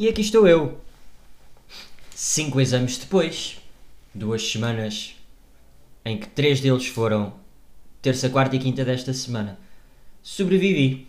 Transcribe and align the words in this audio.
E 0.00 0.08
aqui 0.08 0.22
estou 0.22 0.48
eu. 0.48 0.80
Cinco 2.14 2.58
exames 2.58 2.96
depois, 2.96 3.58
duas 4.14 4.50
semanas 4.50 5.14
em 6.06 6.16
que 6.16 6.26
três 6.26 6.58
deles 6.58 6.86
foram 6.86 7.34
terça, 8.00 8.30
quarta 8.30 8.56
e 8.56 8.58
quinta 8.58 8.82
desta 8.82 9.12
semana. 9.12 9.58
Sobrevivi. 10.22 11.06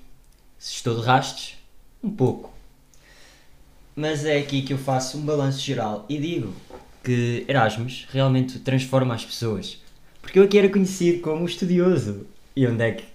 Se 0.59 0.75
estou 0.75 0.99
de 0.99 1.05
rastos, 1.05 1.55
um 2.03 2.09
pouco. 2.11 2.53
Mas 3.95 4.25
é 4.25 4.37
aqui 4.37 4.61
que 4.61 4.73
eu 4.73 4.77
faço 4.77 5.17
um 5.17 5.21
balanço 5.21 5.61
geral 5.61 6.05
e 6.09 6.17
digo 6.17 6.53
que 7.01 7.45
Erasmus 7.47 8.09
realmente 8.11 8.59
transforma 8.59 9.15
as 9.15 9.23
pessoas. 9.23 9.81
Porque 10.21 10.37
eu 10.37 10.43
aqui 10.43 10.57
era 10.57 10.67
conhecido 10.67 11.21
como 11.21 11.45
estudioso. 11.45 12.27
E 12.53 12.67
onde 12.67 12.83
é 12.83 12.91
que 12.91 13.05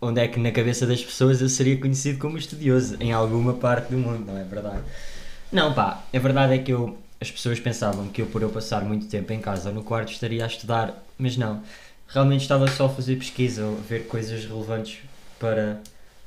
onde 0.00 0.20
é 0.20 0.28
que 0.28 0.38
na 0.38 0.50
cabeça 0.50 0.86
das 0.86 1.02
pessoas 1.02 1.40
eu 1.40 1.48
seria 1.48 1.78
conhecido 1.78 2.18
como 2.18 2.38
estudioso? 2.38 2.96
Em 3.00 3.12
alguma 3.12 3.54
parte 3.54 3.90
do 3.90 3.98
mundo, 3.98 4.26
não 4.26 4.38
é 4.38 4.44
verdade? 4.44 4.82
Não, 5.52 5.72
pá, 5.72 6.04
a 6.12 6.18
verdade 6.18 6.54
é 6.54 6.58
que 6.58 6.72
eu 6.72 6.98
as 7.20 7.30
pessoas 7.30 7.58
pensavam 7.58 8.08
que 8.08 8.22
eu, 8.22 8.26
por 8.26 8.42
eu 8.42 8.50
passar 8.50 8.82
muito 8.82 9.06
tempo 9.06 9.32
em 9.32 9.40
casa 9.40 9.70
ou 9.70 9.74
no 9.74 9.82
quarto, 9.82 10.12
estaria 10.12 10.44
a 10.44 10.46
estudar, 10.46 11.02
mas 11.16 11.36
não. 11.36 11.62
Realmente 12.08 12.42
estava 12.42 12.68
só 12.68 12.86
a 12.86 12.88
fazer 12.88 13.16
pesquisa, 13.16 13.64
ou 13.64 13.76
ver 13.76 14.06
coisas 14.06 14.44
relevantes 14.44 14.98
para, 15.38 15.80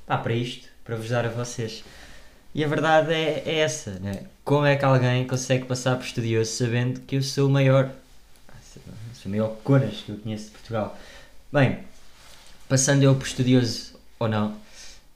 pá, 0.06 0.18
para 0.18 0.34
isto, 0.34 0.68
para 0.84 0.96
vos 0.96 1.10
dar 1.10 1.26
a 1.26 1.30
vocês. 1.30 1.84
E 2.54 2.64
a 2.64 2.68
verdade 2.68 3.14
é, 3.14 3.44
é 3.46 3.60
essa, 3.60 3.92
né? 4.00 4.24
Como 4.44 4.66
é 4.66 4.76
que 4.76 4.84
alguém 4.84 5.28
consegue 5.28 5.66
passar 5.66 5.96
por 5.96 6.06
estudioso 6.06 6.52
sabendo 6.52 7.00
que 7.02 7.18
eu 7.18 7.22
sou 7.22 7.48
o 7.48 7.52
maior, 7.52 7.92
sou 9.14 9.28
o 9.28 9.30
maior 9.30 9.56
conas 9.64 10.02
que 10.02 10.12
eu 10.12 10.18
conheço 10.18 10.46
de 10.46 10.52
Portugal? 10.52 10.98
Bem, 11.54 11.80
passando 12.70 13.02
eu 13.02 13.16
por 13.16 13.26
estudioso 13.26 13.96
ou 14.20 14.28
não, 14.28 14.56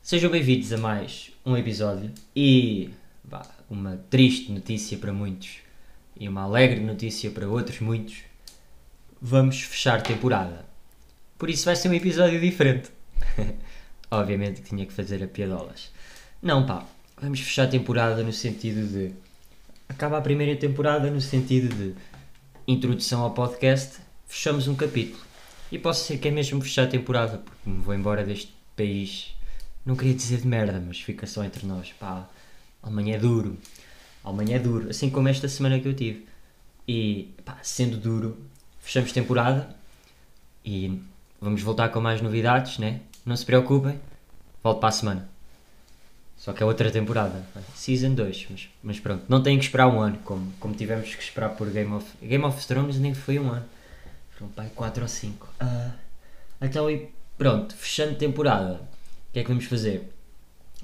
sejam 0.02 0.32
bem-vindos 0.32 0.74
a 0.74 0.78
mais 0.80 1.32
um 1.46 1.56
episódio 1.56 2.12
e 2.36 2.90
bah, 3.24 3.48
uma 3.70 3.96
triste 4.10 4.52
notícia 4.52 4.98
para 4.98 5.14
muitos 5.14 5.58
e 6.20 6.28
uma 6.28 6.42
alegre 6.42 6.80
notícia 6.80 7.30
para 7.30 7.48
outros 7.48 7.80
muitos. 7.80 8.24
Vamos 9.22 9.62
fechar 9.62 10.02
temporada. 10.02 10.66
Por 11.38 11.48
isso 11.48 11.66
vai 11.66 11.76
ser 11.76 11.90
um 11.90 11.94
episódio 11.94 12.42
diferente. 12.42 12.90
Obviamente 14.10 14.64
que 14.64 14.70
tinha 14.70 14.88
que 14.88 14.92
fazer 14.92 15.24
a 15.24 15.28
piadolas. 15.28 15.92
Não, 16.42 16.66
pá, 16.66 16.84
vamos 17.22 17.40
fechar 17.40 17.70
temporada 17.70 18.24
no 18.24 18.34
sentido 18.34 18.92
de. 18.92 19.14
Acaba 19.88 20.18
a 20.18 20.22
primeira 20.22 20.60
temporada 20.60 21.12
no 21.12 21.22
sentido 21.22 21.70
de 21.76 21.94
introdução 22.68 23.22
ao 23.22 23.32
podcast, 23.32 24.00
fechamos 24.26 24.68
um 24.68 24.74
capítulo. 24.74 25.33
E 25.74 25.80
posso 25.80 26.06
ser 26.06 26.20
que 26.20 26.28
é 26.28 26.32
mesmo 26.32 26.62
fechar 26.62 26.84
a 26.84 26.88
temporada, 26.88 27.40
porque 27.40 27.68
me 27.68 27.82
vou 27.82 27.96
embora 27.96 28.24
deste 28.24 28.54
país. 28.78 29.36
Não 29.84 29.96
queria 29.96 30.14
dizer 30.14 30.42
de 30.42 30.48
merda, 30.48 30.80
mas 30.80 31.02
fica 31.02 31.26
só 31.26 31.44
entre 31.44 31.66
nós. 31.66 31.92
Pá, 31.94 32.30
amanhã 32.84 33.16
é 33.16 33.18
duro. 33.18 33.58
Amanhã 34.24 34.58
é 34.58 34.60
duro, 34.60 34.92
assim 34.92 35.10
como 35.10 35.30
esta 35.30 35.48
semana 35.48 35.80
que 35.80 35.88
eu 35.88 35.96
tive. 35.96 36.28
E, 36.88 37.34
pá, 37.44 37.58
sendo 37.64 37.98
duro, 37.98 38.38
fechamos 38.82 39.12
temporada 39.12 39.76
e 40.64 41.02
vamos 41.42 41.64
voltar 41.64 41.90
com 41.90 42.00
mais 42.00 42.22
novidades, 42.22 42.78
né? 42.78 43.02
Não 43.26 43.36
se 43.36 43.44
preocupem, 43.44 44.00
volto 44.62 44.80
para 44.80 44.90
a 44.90 44.92
semana. 44.92 45.30
Só 46.38 46.54
que 46.54 46.62
é 46.62 46.66
outra 46.68 46.92
temporada, 46.92 47.44
Season 47.74 48.14
2, 48.14 48.48
mas, 48.52 48.70
mas 48.84 49.00
pronto, 49.00 49.24
não 49.28 49.42
têm 49.42 49.58
que 49.58 49.66
esperar 49.66 49.88
um 49.88 50.00
ano, 50.00 50.20
como, 50.24 50.54
como 50.60 50.76
tivemos 50.76 51.16
que 51.16 51.24
esperar 51.24 51.50
por 51.56 51.68
Game 51.72 51.92
of... 51.92 52.06
Game 52.22 52.44
of 52.44 52.64
Thrones 52.68 53.00
nem 53.00 53.16
foi 53.16 53.40
um 53.40 53.50
ano, 53.50 53.66
pai 54.50 54.72
4 54.76 55.02
ou 55.02 55.08
5. 55.08 55.46
Uh, 55.46 55.50
ah, 55.60 55.96
então 56.62 56.90
e 56.90 57.10
pronto, 57.38 57.76
fechando 57.76 58.16
temporada, 58.16 58.82
o 59.30 59.34
que 59.34 59.40
é 59.40 59.44
que 59.44 59.50
vamos 59.50 59.66
fazer? 59.66 60.10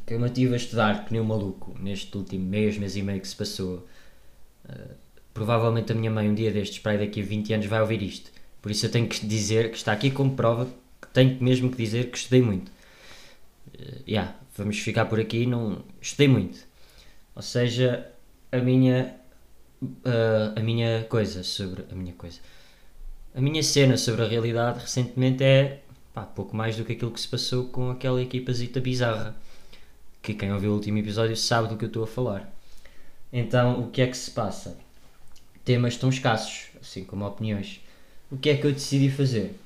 que 0.09 0.15
eu 0.15 0.19
me 0.19 0.25
estive 0.25 0.53
a 0.55 0.57
estudar 0.57 1.05
que 1.05 1.13
nem 1.13 1.21
um 1.21 1.25
maluco 1.25 1.77
neste 1.79 2.17
último 2.17 2.43
mês, 2.43 2.79
mês 2.79 2.95
e 2.95 3.03
meio 3.03 3.21
que 3.21 3.27
se 3.27 3.35
passou. 3.35 3.87
Uh, 4.65 4.95
provavelmente 5.35 5.91
a 5.91 5.95
minha 5.95 6.09
mãe, 6.09 6.27
um 6.27 6.33
dia 6.33 6.51
destes, 6.51 6.79
para 6.79 6.97
daqui 6.97 7.21
a 7.21 7.23
20 7.23 7.53
anos, 7.53 7.65
vai 7.67 7.79
ouvir 7.79 8.01
isto. 8.01 8.31
Por 8.59 8.71
isso 8.71 8.87
eu 8.87 8.91
tenho 8.91 9.07
que 9.07 9.23
dizer, 9.27 9.69
que 9.69 9.77
está 9.77 9.91
aqui 9.91 10.09
como 10.09 10.35
prova, 10.35 10.65
que 10.99 11.07
tenho 11.09 11.41
mesmo 11.41 11.69
que 11.69 11.77
dizer 11.77 12.09
que 12.09 12.17
estudei 12.17 12.41
muito. 12.41 12.69
Uh, 13.67 14.03
yeah, 14.07 14.35
vamos 14.57 14.79
ficar 14.79 15.05
por 15.05 15.19
aqui, 15.19 15.45
não 15.45 15.83
estudei 16.01 16.27
muito. 16.27 16.57
Ou 17.35 17.43
seja, 17.43 18.09
a 18.51 18.57
minha 18.57 19.15
uh, 19.81 20.59
a 20.59 20.61
minha 20.61 21.03
coisa 21.03 21.43
sobre 21.43 21.85
a 21.91 21.95
minha 21.95 22.13
coisa. 22.13 22.39
A 23.39 23.41
minha 23.41 23.63
cena 23.63 23.95
sobre 23.95 24.25
a 24.25 24.27
realidade 24.27 24.79
recentemente 24.81 25.41
é 25.45 25.79
pá, 26.13 26.23
pouco 26.23 26.53
mais 26.53 26.75
do 26.75 26.83
que 26.83 26.91
aquilo 26.91 27.09
que 27.09 27.21
se 27.21 27.27
passou 27.29 27.67
com 27.67 27.89
aquela 27.89 28.21
equipazita 28.21 28.81
bizarra 28.81 29.33
que 30.21 30.33
quem 30.33 30.51
ouviu 30.51 30.71
o 30.71 30.73
último 30.73 30.97
episódio 30.97 31.37
sabe 31.37 31.69
do 31.69 31.77
que 31.77 31.85
eu 31.85 31.87
estou 31.87 32.03
a 32.03 32.07
falar. 32.07 32.51
Então, 33.31 33.79
o 33.79 33.89
que 33.91 34.01
é 34.01 34.07
que 34.07 34.17
se 34.17 34.29
passa? 34.31 34.77
Temas 35.63 35.95
tão 35.95 36.09
escassos, 36.09 36.67
assim 36.81 37.05
como 37.05 37.25
opiniões. 37.25 37.79
O 38.29 38.35
que 38.35 38.49
é 38.49 38.57
que 38.57 38.67
eu 38.67 38.73
decidi 38.73 39.09
fazer? 39.09 39.57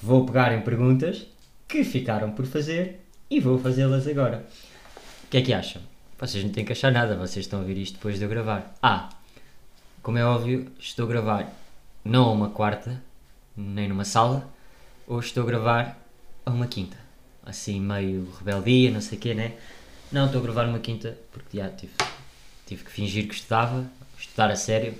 Vou 0.00 0.24
pegar 0.24 0.56
em 0.56 0.62
perguntas 0.62 1.26
que 1.68 1.84
ficaram 1.84 2.30
por 2.30 2.46
fazer 2.46 2.98
e 3.28 3.40
vou 3.40 3.58
fazê-las 3.58 4.08
agora. 4.08 4.46
O 5.24 5.28
que 5.28 5.36
é 5.36 5.42
que 5.42 5.52
acham? 5.52 5.82
Vocês 6.18 6.42
não 6.42 6.50
têm 6.50 6.64
que 6.64 6.72
achar 6.72 6.90
nada, 6.90 7.14
vocês 7.14 7.44
estão 7.44 7.58
a 7.58 7.62
ouvir 7.62 7.76
isto 7.76 7.96
depois 7.96 8.18
de 8.18 8.24
eu 8.24 8.28
gravar. 8.30 8.74
Ah, 8.82 9.10
como 10.02 10.16
é 10.16 10.24
óbvio, 10.24 10.72
estou 10.78 11.04
a 11.04 11.08
gravar 11.08 11.65
não 12.06 12.24
a 12.24 12.32
uma 12.32 12.50
quarta, 12.50 13.02
nem 13.56 13.88
numa 13.88 14.04
sala, 14.04 14.48
ou 15.06 15.20
estou 15.20 15.42
a 15.42 15.46
gravar 15.46 15.98
a 16.44 16.50
uma 16.50 16.66
quinta 16.66 17.06
assim 17.46 17.80
meio 17.80 18.28
rebeldia, 18.36 18.90
não 18.90 19.00
sei 19.00 19.16
o 19.16 19.20
quê, 19.20 19.32
né? 19.32 19.56
Não, 20.10 20.26
estou 20.26 20.40
a 20.40 20.42
gravar 20.42 20.66
uma 20.66 20.80
quinta 20.80 21.16
porque 21.32 21.58
já 21.58 21.70
tive, 21.70 21.92
tive 22.66 22.84
que 22.84 22.90
fingir 22.90 23.28
que 23.28 23.34
estudava, 23.34 23.88
estudar 24.18 24.50
a 24.50 24.56
sério 24.56 24.94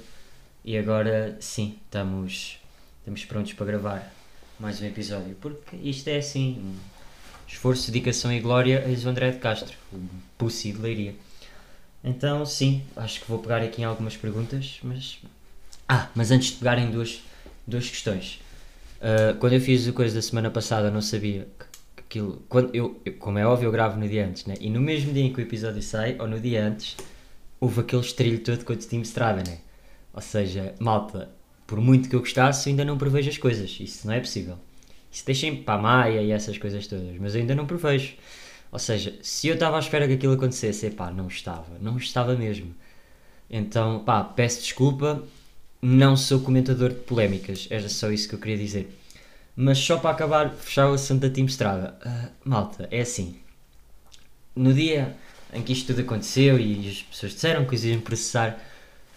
e 0.64 0.78
agora 0.78 1.36
sim, 1.40 1.76
estamos, 1.84 2.58
estamos 3.00 3.24
prontos 3.24 3.52
para 3.52 3.66
gravar 3.66 4.12
mais 4.60 4.80
um 4.80 4.86
episódio 4.86 5.36
porque 5.40 5.76
isto 5.76 6.08
é 6.08 6.18
assim, 6.18 6.58
um 6.60 6.76
esforço, 7.48 7.90
dedicação 7.90 8.32
e 8.32 8.40
glória 8.40 8.84
a 8.86 9.06
o 9.06 9.10
André 9.10 9.32
de 9.32 9.38
Castro, 9.38 9.76
o 9.92 9.98
Pussy 10.38 10.72
de 10.72 10.78
Leiria. 10.78 11.14
Então 12.04 12.46
sim, 12.46 12.84
acho 12.94 13.20
que 13.20 13.28
vou 13.28 13.40
pegar 13.40 13.60
aqui 13.60 13.82
em 13.82 13.84
algumas 13.84 14.16
perguntas, 14.16 14.78
mas. 14.84 15.18
Ah, 15.88 16.08
mas 16.14 16.30
antes 16.30 16.48
de 16.48 16.56
pegar 16.56 16.78
em 16.78 16.90
duas, 16.90 17.22
duas 17.66 17.88
questões. 17.88 18.40
Uh, 18.96 19.36
quando 19.38 19.52
eu 19.52 19.60
fiz 19.60 19.86
a 19.86 19.92
coisa 19.92 20.14
da 20.14 20.22
semana 20.22 20.50
passada, 20.50 20.90
não 20.90 21.00
sabia 21.02 21.46
que 21.96 22.02
aquilo, 22.02 22.42
quando 22.48 22.74
eu, 22.74 23.00
eu, 23.04 23.14
como 23.14 23.38
é 23.38 23.46
óbvio, 23.46 23.66
eu 23.66 23.72
gravo 23.72 23.98
no 23.98 24.08
dia 24.08 24.26
antes, 24.26 24.46
né? 24.46 24.54
E 24.60 24.70
no 24.70 24.80
mesmo 24.80 25.12
dia 25.12 25.24
em 25.24 25.32
que 25.32 25.40
o 25.40 25.42
episódio 25.42 25.82
sai, 25.82 26.16
ou 26.18 26.26
no 26.26 26.40
dia 26.40 26.64
antes, 26.64 26.96
houve 27.60 27.80
aquele 27.80 28.02
estrilho 28.02 28.38
todo 28.40 28.64
com 28.64 28.72
o 28.72 28.76
Team 28.76 29.02
Strada, 29.02 29.42
né? 29.48 29.58
Ou 30.12 30.22
seja, 30.22 30.74
malta, 30.80 31.30
por 31.66 31.80
muito 31.80 32.08
que 32.08 32.16
eu 32.16 32.20
gostasse, 32.20 32.68
eu 32.68 32.72
ainda 32.72 32.84
não 32.84 32.96
prevejo 32.96 33.28
as 33.28 33.38
coisas. 33.38 33.76
Isso 33.80 34.06
não 34.06 34.14
é 34.14 34.20
possível. 34.20 34.58
Isso 35.10 35.24
deixem 35.26 35.62
para 35.62 35.74
a 35.74 35.82
Maia 35.82 36.22
e 36.22 36.30
essas 36.30 36.58
coisas 36.58 36.86
todas, 36.86 37.16
mas 37.18 37.34
eu 37.34 37.40
ainda 37.40 37.54
não 37.54 37.66
prevejo. 37.66 38.14
Ou 38.72 38.78
seja, 38.78 39.14
se 39.22 39.48
eu 39.48 39.54
estava 39.54 39.76
à 39.76 39.80
espera 39.80 40.06
que 40.06 40.14
aquilo 40.14 40.34
acontecesse, 40.34 40.90
pá, 40.90 41.10
não 41.10 41.28
estava, 41.28 41.78
não 41.80 41.96
estava 41.96 42.34
mesmo. 42.34 42.74
Então, 43.48 44.04
pá, 44.04 44.24
peço 44.24 44.60
desculpa, 44.60 45.22
não 45.86 46.16
sou 46.16 46.40
comentador 46.40 46.88
de 46.88 46.96
polémicas, 46.96 47.68
era 47.70 47.88
só 47.88 48.10
isso 48.10 48.28
que 48.28 48.34
eu 48.34 48.40
queria 48.40 48.58
dizer. 48.58 48.88
Mas 49.54 49.78
só 49.78 49.96
para 49.96 50.10
acabar, 50.10 50.52
fechar 50.52 50.90
o 50.90 50.94
assunto 50.94 51.20
da 51.20 51.30
Team 51.30 51.46
Strada. 51.46 51.96
Uh, 52.04 52.28
malta, 52.44 52.88
é 52.90 53.00
assim. 53.00 53.36
No 54.54 54.74
dia 54.74 55.16
em 55.52 55.62
que 55.62 55.72
isto 55.72 55.86
tudo 55.86 56.00
aconteceu 56.00 56.58
e 56.58 56.88
as 56.88 57.02
pessoas 57.02 57.32
disseram 57.34 57.64
que 57.64 57.76
os 57.76 57.84
iam 57.84 58.00
processar, 58.00 58.58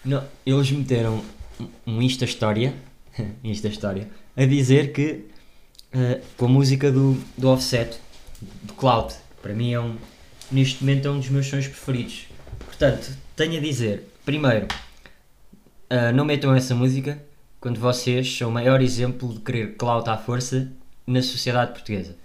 não, 0.04 0.24
eles 0.46 0.70
meteram 0.70 1.24
um 1.84 2.00
Insta 2.00 2.24
História, 2.24 2.72
Insta 3.42 3.66
História, 3.66 4.08
a 4.36 4.44
dizer 4.44 4.92
que 4.92 5.24
uh, 5.92 6.20
com 6.36 6.46
a 6.46 6.48
música 6.48 6.92
do, 6.92 7.20
do 7.36 7.48
Offset, 7.48 7.98
do 8.62 8.74
Cloud, 8.74 9.12
para 9.42 9.52
mim 9.52 9.72
é 9.72 9.80
um, 9.80 9.96
neste 10.52 10.84
momento 10.84 11.08
é 11.08 11.10
um 11.10 11.18
dos 11.18 11.30
meus 11.30 11.46
sons 11.46 11.66
preferidos. 11.66 12.26
Portanto, 12.64 13.10
tenho 13.34 13.58
a 13.58 13.60
dizer, 13.60 14.04
primeiro, 14.24 14.68
uh, 15.90 16.14
não 16.14 16.24
metam 16.24 16.54
essa 16.54 16.74
música, 16.74 17.20
quando 17.60 17.80
vocês 17.80 18.38
são 18.38 18.48
o 18.48 18.52
maior 18.52 18.80
exemplo 18.80 19.32
de 19.34 19.40
querer 19.40 19.76
clout 19.76 20.08
à 20.08 20.16
força 20.16 20.70
na 21.06 21.22
sociedade 21.22 21.72
portuguesa. 21.72 22.16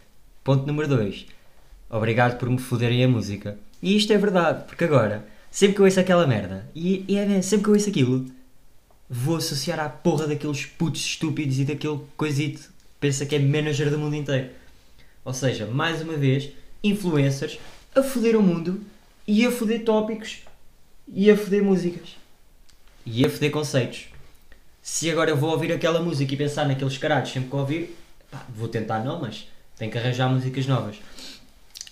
Ponto 0.43 0.65
número 0.65 0.87
2. 0.87 1.25
Obrigado 1.89 2.37
por 2.37 2.49
me 2.49 2.59
foderem 2.59 3.03
a 3.03 3.07
música. 3.07 3.57
E 3.81 3.97
isto 3.97 4.13
é 4.13 4.17
verdade, 4.17 4.63
porque 4.65 4.83
agora, 4.83 5.27
sempre 5.49 5.75
que 5.75 5.81
eu 5.81 5.85
ouço 5.85 5.99
aquela 5.99 6.27
merda, 6.27 6.69
e, 6.73 7.03
e 7.07 7.17
é 7.17 7.41
sempre 7.41 7.63
que 7.65 7.69
eu 7.69 7.73
ouço 7.73 7.89
aquilo, 7.89 8.25
vou 9.09 9.37
associar 9.37 9.79
à 9.79 9.89
porra 9.89 10.27
daqueles 10.27 10.65
putos 10.65 11.01
estúpidos 11.01 11.59
e 11.59 11.65
daquele 11.65 11.99
coisito 12.15 12.69
pensa 12.99 13.25
que 13.25 13.35
é 13.35 13.39
manager 13.39 13.89
do 13.89 13.99
mundo 13.99 14.15
inteiro. 14.15 14.49
Ou 15.23 15.33
seja, 15.33 15.65
mais 15.65 16.01
uma 16.01 16.13
vez, 16.13 16.51
influencers 16.83 17.59
a 17.95 18.01
foder 18.01 18.35
o 18.35 18.41
mundo 18.41 18.81
e 19.27 19.45
a 19.45 19.51
foder 19.51 19.83
tópicos 19.83 20.41
e 21.07 21.29
a 21.29 21.37
foder 21.37 21.63
músicas 21.63 22.15
e 23.05 23.25
a 23.25 23.29
foder 23.29 23.51
conceitos 23.51 24.07
se 24.85 25.09
agora 25.09 25.31
eu 25.31 25.35
vou 25.35 25.49
ouvir 25.49 25.73
aquela 25.73 25.99
música 25.99 26.31
e 26.31 26.37
pensar 26.37 26.67
naqueles 26.67 26.95
caralhos 26.99 27.31
sempre 27.31 27.49
que 27.49 27.55
ouvir, 27.55 27.97
pá, 28.29 28.45
vou 28.55 28.67
tentar 28.67 28.99
não, 28.99 29.19
mas 29.19 29.47
tenho 29.75 29.91
que 29.91 29.97
arranjar 29.97 30.29
músicas 30.29 30.67
novas. 30.67 30.97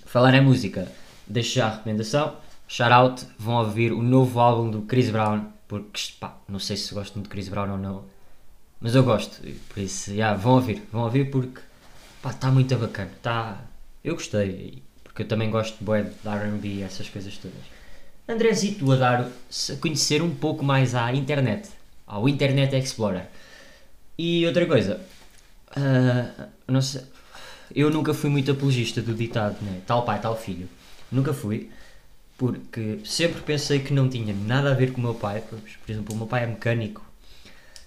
Falar 0.06 0.36
em 0.36 0.42
música, 0.42 0.88
deixo 1.26 1.56
já 1.56 1.66
a 1.66 1.72
recomendação. 1.72 2.36
shout 2.68 2.94
out, 2.94 3.26
vão 3.40 3.56
ouvir 3.56 3.92
o 3.92 4.04
novo 4.04 4.40
álbum 4.40 4.70
do 4.70 4.84
Chris 4.84 5.10
Brown, 5.10 5.48
porque 5.68 6.00
pá, 6.20 6.38
não 6.48 6.60
sei 6.60 6.78
se 6.78 6.94
gostam 6.94 7.24
de 7.24 7.30
Chris 7.30 7.50
Brown 7.50 7.72
ou 7.72 7.78
não, 7.80 8.06
mas 8.80 8.94
eu 8.94 9.04
gosto, 9.04 9.42
por 9.70 9.80
isso, 9.80 10.12
yeah, 10.12 10.38
vão 10.38 10.54
ouvir, 10.54 10.84
vão 10.92 11.02
ouvir 11.02 11.32
porque 11.32 11.62
está 12.24 12.52
muito 12.52 12.76
bacana, 12.78 13.10
tá, 13.24 13.60
eu 14.04 14.14
gostei, 14.14 14.84
porque 15.04 15.24
eu 15.24 15.28
também 15.28 15.50
gosto 15.50 15.84
de 15.84 16.04
de 16.04 16.30
R&B 16.30 16.68
e 16.68 16.84
essas 16.84 17.10
coisas 17.10 17.36
todas. 17.40 17.83
Andrezito 18.28 18.90
a 18.92 18.96
dar 18.96 19.22
a 19.22 19.76
conhecer 19.82 20.22
um 20.22 20.34
pouco 20.34 20.64
mais 20.64 20.96
à 20.96 21.14
internet, 21.14 21.70
ao 22.08 22.28
Internet 22.30 22.76
Explorer. 22.76 23.28
E 24.18 24.46
outra 24.46 24.66
coisa, 24.66 25.02
uh, 25.76 27.04
eu 27.76 27.90
nunca 27.90 28.14
fui 28.14 28.30
muito 28.30 28.52
apologista 28.52 29.02
do 29.02 29.14
ditado, 29.14 29.58
né? 29.62 29.82
tal 29.86 30.06
pai, 30.06 30.22
tal 30.22 30.38
filho. 30.38 30.70
Nunca 31.12 31.34
fui, 31.34 31.70
porque 32.38 33.00
sempre 33.04 33.42
pensei 33.42 33.80
que 33.80 33.94
não 33.94 34.08
tinha 34.08 34.34
nada 34.34 34.72
a 34.72 34.74
ver 34.74 34.94
com 34.94 35.02
o 35.02 35.04
meu 35.04 35.16
pai. 35.16 35.42
Por 35.42 35.60
exemplo, 35.88 36.16
o 36.16 36.18
meu 36.18 36.28
pai 36.28 36.44
é 36.44 36.48
mecânico 36.48 37.04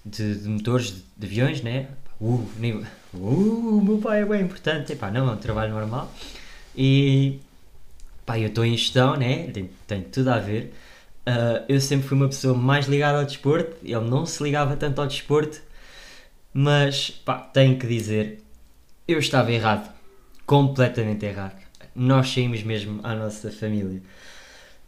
de, 0.04 0.34
de 0.34 0.48
motores 0.48 0.92
de, 0.92 1.02
de, 1.16 1.26
aviões, 1.26 1.62
né? 1.62 1.88
Uh, 2.20 2.46
uh, 3.14 3.78
o 3.78 3.82
meu 3.82 3.98
pai 3.98 4.22
é 4.22 4.24
bem 4.24 4.42
importante. 4.42 4.92
Epá, 4.92 5.10
não, 5.10 5.30
é 5.30 5.32
um 5.32 5.36
trabalho 5.36 5.72
normal. 5.72 6.12
E 6.76 7.40
pá, 8.26 8.38
eu 8.38 8.48
estou 8.48 8.64
em 8.64 8.76
gestão, 8.76 9.16
né? 9.16 9.48
Tem, 9.52 9.70
tem 9.86 10.02
tudo 10.02 10.28
a 10.28 10.38
ver. 10.38 10.74
Uh, 11.26 11.64
eu 11.68 11.80
sempre 11.80 12.06
fui 12.06 12.16
uma 12.16 12.28
pessoa 12.28 12.56
mais 12.56 12.86
ligada 12.86 13.18
ao 13.18 13.24
desporto. 13.24 13.76
Ele 13.82 14.00
não 14.00 14.26
se 14.26 14.42
ligava 14.42 14.76
tanto 14.76 15.00
ao 15.00 15.06
desporto. 15.06 15.62
Mas, 16.52 17.10
pá, 17.10 17.38
tenho 17.38 17.78
que 17.78 17.86
dizer 17.86 18.42
eu 19.06 19.18
estava 19.18 19.52
errado. 19.52 19.94
Completamente 20.44 21.24
errado. 21.24 21.56
Nós 21.94 22.28
saímos 22.28 22.62
mesmo 22.62 23.00
à 23.02 23.14
nossa 23.14 23.50
família. 23.50 24.02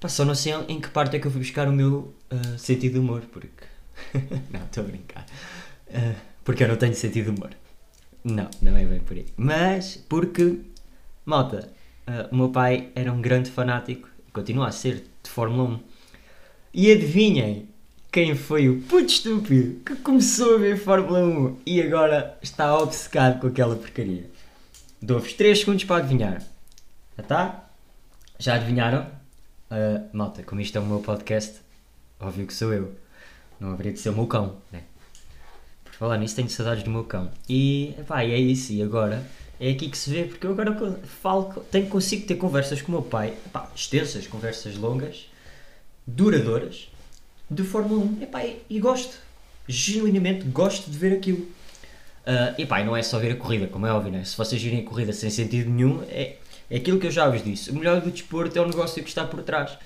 Pá, 0.00 0.08
só 0.08 0.24
não 0.24 0.34
sei 0.34 0.54
em 0.68 0.80
que 0.80 0.90
parte 0.90 1.16
é 1.16 1.18
que 1.20 1.26
eu 1.26 1.30
fui 1.30 1.40
buscar 1.40 1.68
o 1.68 1.72
meu 1.72 2.14
uh, 2.32 2.58
sentido 2.58 2.94
de 2.94 2.98
humor, 2.98 3.22
porque. 3.32 3.64
não, 4.50 4.64
estou 4.64 4.84
a 4.84 4.86
brincar. 4.86 5.26
Uh, 5.88 6.14
porque 6.44 6.64
eu 6.64 6.68
não 6.68 6.76
tenho 6.76 6.94
sentido 6.94 7.32
de 7.32 7.38
humor. 7.38 7.50
Não, 8.24 8.50
não 8.60 8.76
é 8.76 8.84
bem 8.84 9.00
por 9.00 9.16
aí. 9.16 9.26
Mas 9.36 9.96
porque, 10.08 10.60
malta, 11.24 11.70
uh, 12.08 12.28
o 12.32 12.36
meu 12.36 12.48
pai 12.48 12.88
era 12.94 13.12
um 13.12 13.20
grande 13.20 13.50
fanático, 13.50 14.08
continua 14.32 14.68
a 14.68 14.72
ser, 14.72 15.04
de 15.22 15.30
Fórmula 15.30 15.70
1. 15.70 15.80
E 16.74 16.90
adivinhem, 16.90 17.68
quem 18.10 18.34
foi 18.34 18.68
o 18.68 18.80
puto 18.82 19.06
estúpido 19.06 19.80
que 19.84 19.96
começou 19.96 20.54
a 20.54 20.58
ver 20.58 20.78
Fórmula 20.78 21.20
1 21.20 21.58
e 21.66 21.82
agora 21.82 22.38
está 22.42 22.76
obcecado 22.78 23.40
com 23.40 23.48
aquela 23.48 23.76
porcaria? 23.76 24.30
Dou-vos 25.00 25.32
3 25.34 25.60
segundos 25.60 25.84
para 25.84 26.02
adivinhar. 26.02 26.42
Já 27.16 27.22
está? 27.22 27.70
Já 28.38 28.54
adivinharam? 28.54 29.06
Uh, 29.70 30.08
malta, 30.16 30.42
como 30.42 30.60
isto 30.60 30.78
é 30.78 30.80
o 30.80 30.86
meu 30.86 31.00
podcast, 31.00 31.60
óbvio 32.18 32.46
que 32.46 32.54
sou 32.54 32.72
eu. 32.72 32.94
Não 33.60 33.72
haveria 33.72 33.92
de 33.92 33.98
ser 33.98 34.10
o 34.10 34.14
meu 34.14 34.26
cão, 34.26 34.56
né? 34.72 34.82
Por 35.84 35.92
falar 35.92 36.16
nisso, 36.16 36.36
tenho 36.36 36.48
saudades 36.48 36.84
do 36.84 36.90
meu 36.90 37.04
cão. 37.04 37.30
E, 37.48 37.94
pá, 38.06 38.22
é 38.22 38.38
isso. 38.38 38.72
E 38.72 38.82
agora 38.82 39.24
é 39.60 39.70
aqui 39.70 39.88
que 39.88 39.98
se 39.98 40.10
vê, 40.10 40.24
porque 40.24 40.46
eu 40.46 40.52
agora 40.52 41.00
falo, 41.04 41.52
tenho, 41.70 41.88
consigo 41.88 42.26
ter 42.26 42.36
conversas 42.36 42.80
com 42.80 42.88
o 42.88 42.92
meu 42.92 43.02
pai, 43.02 43.34
pá, 43.52 43.70
extensas, 43.74 44.26
conversas 44.26 44.76
longas, 44.76 45.28
duradouras 46.06 46.88
de 47.50 47.64
Fórmula 47.64 48.04
1. 48.04 48.22
Epá, 48.22 48.44
e 48.68 48.78
gosto, 48.78 49.18
genuinamente 49.66 50.44
gosto 50.46 50.90
de 50.90 50.96
ver 50.96 51.12
aquilo. 51.12 51.38
Uh, 51.38 52.60
epá, 52.60 52.80
e 52.80 52.84
não 52.84 52.96
é 52.96 53.02
só 53.02 53.18
ver 53.18 53.32
a 53.32 53.36
corrida, 53.36 53.66
como 53.66 53.86
é 53.86 53.92
óbvio, 53.92 54.12
né? 54.12 54.22
se 54.22 54.36
vocês 54.36 54.62
virem 54.62 54.80
a 54.80 54.84
corrida 54.84 55.12
sem 55.12 55.30
sentido 55.30 55.70
nenhum, 55.70 56.02
é, 56.08 56.36
é 56.70 56.76
aquilo 56.76 57.00
que 57.00 57.06
eu 57.06 57.10
já 57.10 57.28
vos 57.28 57.42
disse. 57.42 57.70
O 57.70 57.74
melhor 57.74 58.00
do 58.00 58.10
desporto 58.10 58.56
é 58.56 58.62
o 58.62 58.66
negócio 58.66 59.02
que 59.02 59.08
está 59.08 59.24
por 59.24 59.42
trás. 59.42 59.76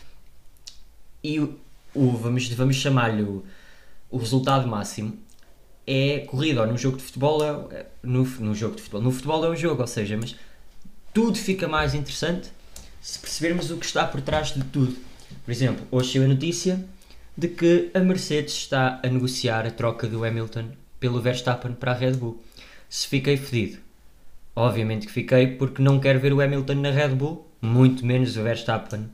E 1.22 1.40
o, 1.40 1.58
o 1.94 2.10
vamos, 2.10 2.48
vamos 2.48 2.76
chamar-lhe 2.76 3.22
o, 3.22 3.44
o 4.10 4.18
resultado 4.18 4.68
máximo 4.68 5.16
é 5.86 6.20
corrida, 6.20 6.60
ou 6.60 6.66
num 6.66 6.78
jogo 6.78 6.96
de 6.96 7.02
futebol 7.02 7.42
é, 7.70 7.86
no, 8.02 8.24
no 8.24 8.54
jogo 8.54 8.76
de 8.76 8.82
futebol. 8.82 9.02
No 9.02 9.10
futebol 9.10 9.44
é 9.44 9.50
um 9.50 9.56
jogo, 9.56 9.80
ou 9.80 9.86
seja, 9.86 10.16
mas 10.16 10.36
tudo 11.12 11.36
fica 11.36 11.68
mais 11.68 11.94
interessante 11.94 12.50
se 13.00 13.18
percebermos 13.18 13.70
o 13.70 13.76
que 13.76 13.86
está 13.86 14.06
por 14.06 14.20
trás 14.20 14.54
de 14.54 14.62
tudo. 14.64 14.96
Por 15.44 15.50
exemplo, 15.50 15.84
hoje 15.90 16.12
saiu 16.12 16.24
a 16.24 16.28
notícia 16.28 16.84
de 17.36 17.48
que 17.48 17.90
a 17.94 18.00
Mercedes 18.00 18.54
está 18.54 19.00
a 19.02 19.08
negociar 19.08 19.66
a 19.66 19.70
troca 19.70 20.06
do 20.06 20.24
Hamilton 20.24 20.68
pelo 21.00 21.20
Verstappen 21.20 21.72
para 21.72 21.92
a 21.92 21.94
Red 21.94 22.12
Bull. 22.12 22.42
Se 22.88 23.08
fiquei 23.08 23.36
fedido, 23.36 23.78
obviamente 24.54 25.06
que 25.06 25.12
fiquei 25.12 25.46
porque 25.48 25.82
não 25.82 25.98
quero 25.98 26.20
ver 26.20 26.32
o 26.32 26.40
Hamilton 26.40 26.74
na 26.74 26.90
Red 26.90 27.14
Bull, 27.14 27.46
muito 27.60 28.04
menos 28.06 28.36
o 28.36 28.42
Verstappen 28.42 29.08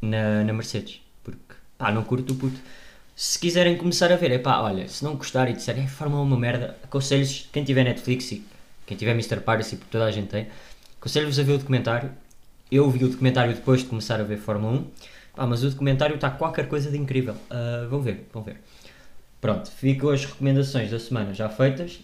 na, 0.00 0.44
na 0.44 0.52
Mercedes, 0.52 1.00
porque 1.24 1.54
pá, 1.76 1.90
não 1.90 2.04
curto 2.04 2.32
o 2.32 2.36
puto. 2.36 2.60
Se 3.22 3.38
quiserem 3.38 3.76
começar 3.76 4.10
a 4.10 4.16
ver, 4.16 4.30
é 4.30 4.38
pá, 4.38 4.60
olha, 4.60 4.88
se 4.88 5.04
não 5.04 5.14
gostarem 5.14 5.52
e 5.52 5.56
disserem, 5.58 5.84
é 5.84 5.86
Fórmula 5.86 6.22
1 6.22 6.24
uma 6.24 6.38
merda, 6.38 6.78
aconselho-vos, 6.82 7.50
quem 7.52 7.62
tiver 7.62 7.84
Netflix 7.84 8.32
e 8.32 8.42
quem 8.86 8.96
tiver 8.96 9.10
Mr. 9.10 9.40
Piracy, 9.40 9.76
porque 9.76 9.92
toda 9.92 10.06
a 10.06 10.10
gente 10.10 10.28
tem, 10.28 10.46
aconselho-vos 10.98 11.38
a 11.38 11.42
ver 11.42 11.52
o 11.52 11.58
documentário. 11.58 12.10
Eu 12.72 12.90
vi 12.90 13.04
o 13.04 13.10
documentário 13.10 13.52
depois 13.54 13.80
de 13.80 13.88
começar 13.88 14.18
a 14.18 14.22
ver 14.22 14.38
Fórmula 14.38 14.72
1 14.72 14.90
ah, 15.36 15.46
mas 15.46 15.62
o 15.62 15.68
documentário 15.68 16.14
está 16.14 16.30
qualquer 16.30 16.66
coisa 16.66 16.90
de 16.90 16.96
incrível. 16.96 17.34
Uh, 17.34 17.90
vão 17.90 18.00
ver, 18.00 18.26
vão 18.32 18.42
ver. 18.42 18.56
Pronto, 19.38 19.70
ficam 19.70 20.08
as 20.08 20.24
recomendações 20.24 20.90
da 20.90 20.98
semana 20.98 21.34
já 21.34 21.50
feitas. 21.50 22.00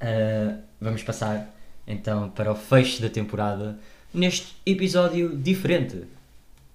Uh, 0.00 0.58
vamos 0.80 1.02
passar 1.02 1.54
então 1.86 2.30
para 2.30 2.50
o 2.50 2.54
fecho 2.54 3.02
da 3.02 3.10
temporada 3.10 3.78
neste 4.14 4.56
episódio 4.64 5.36
diferente. 5.36 6.04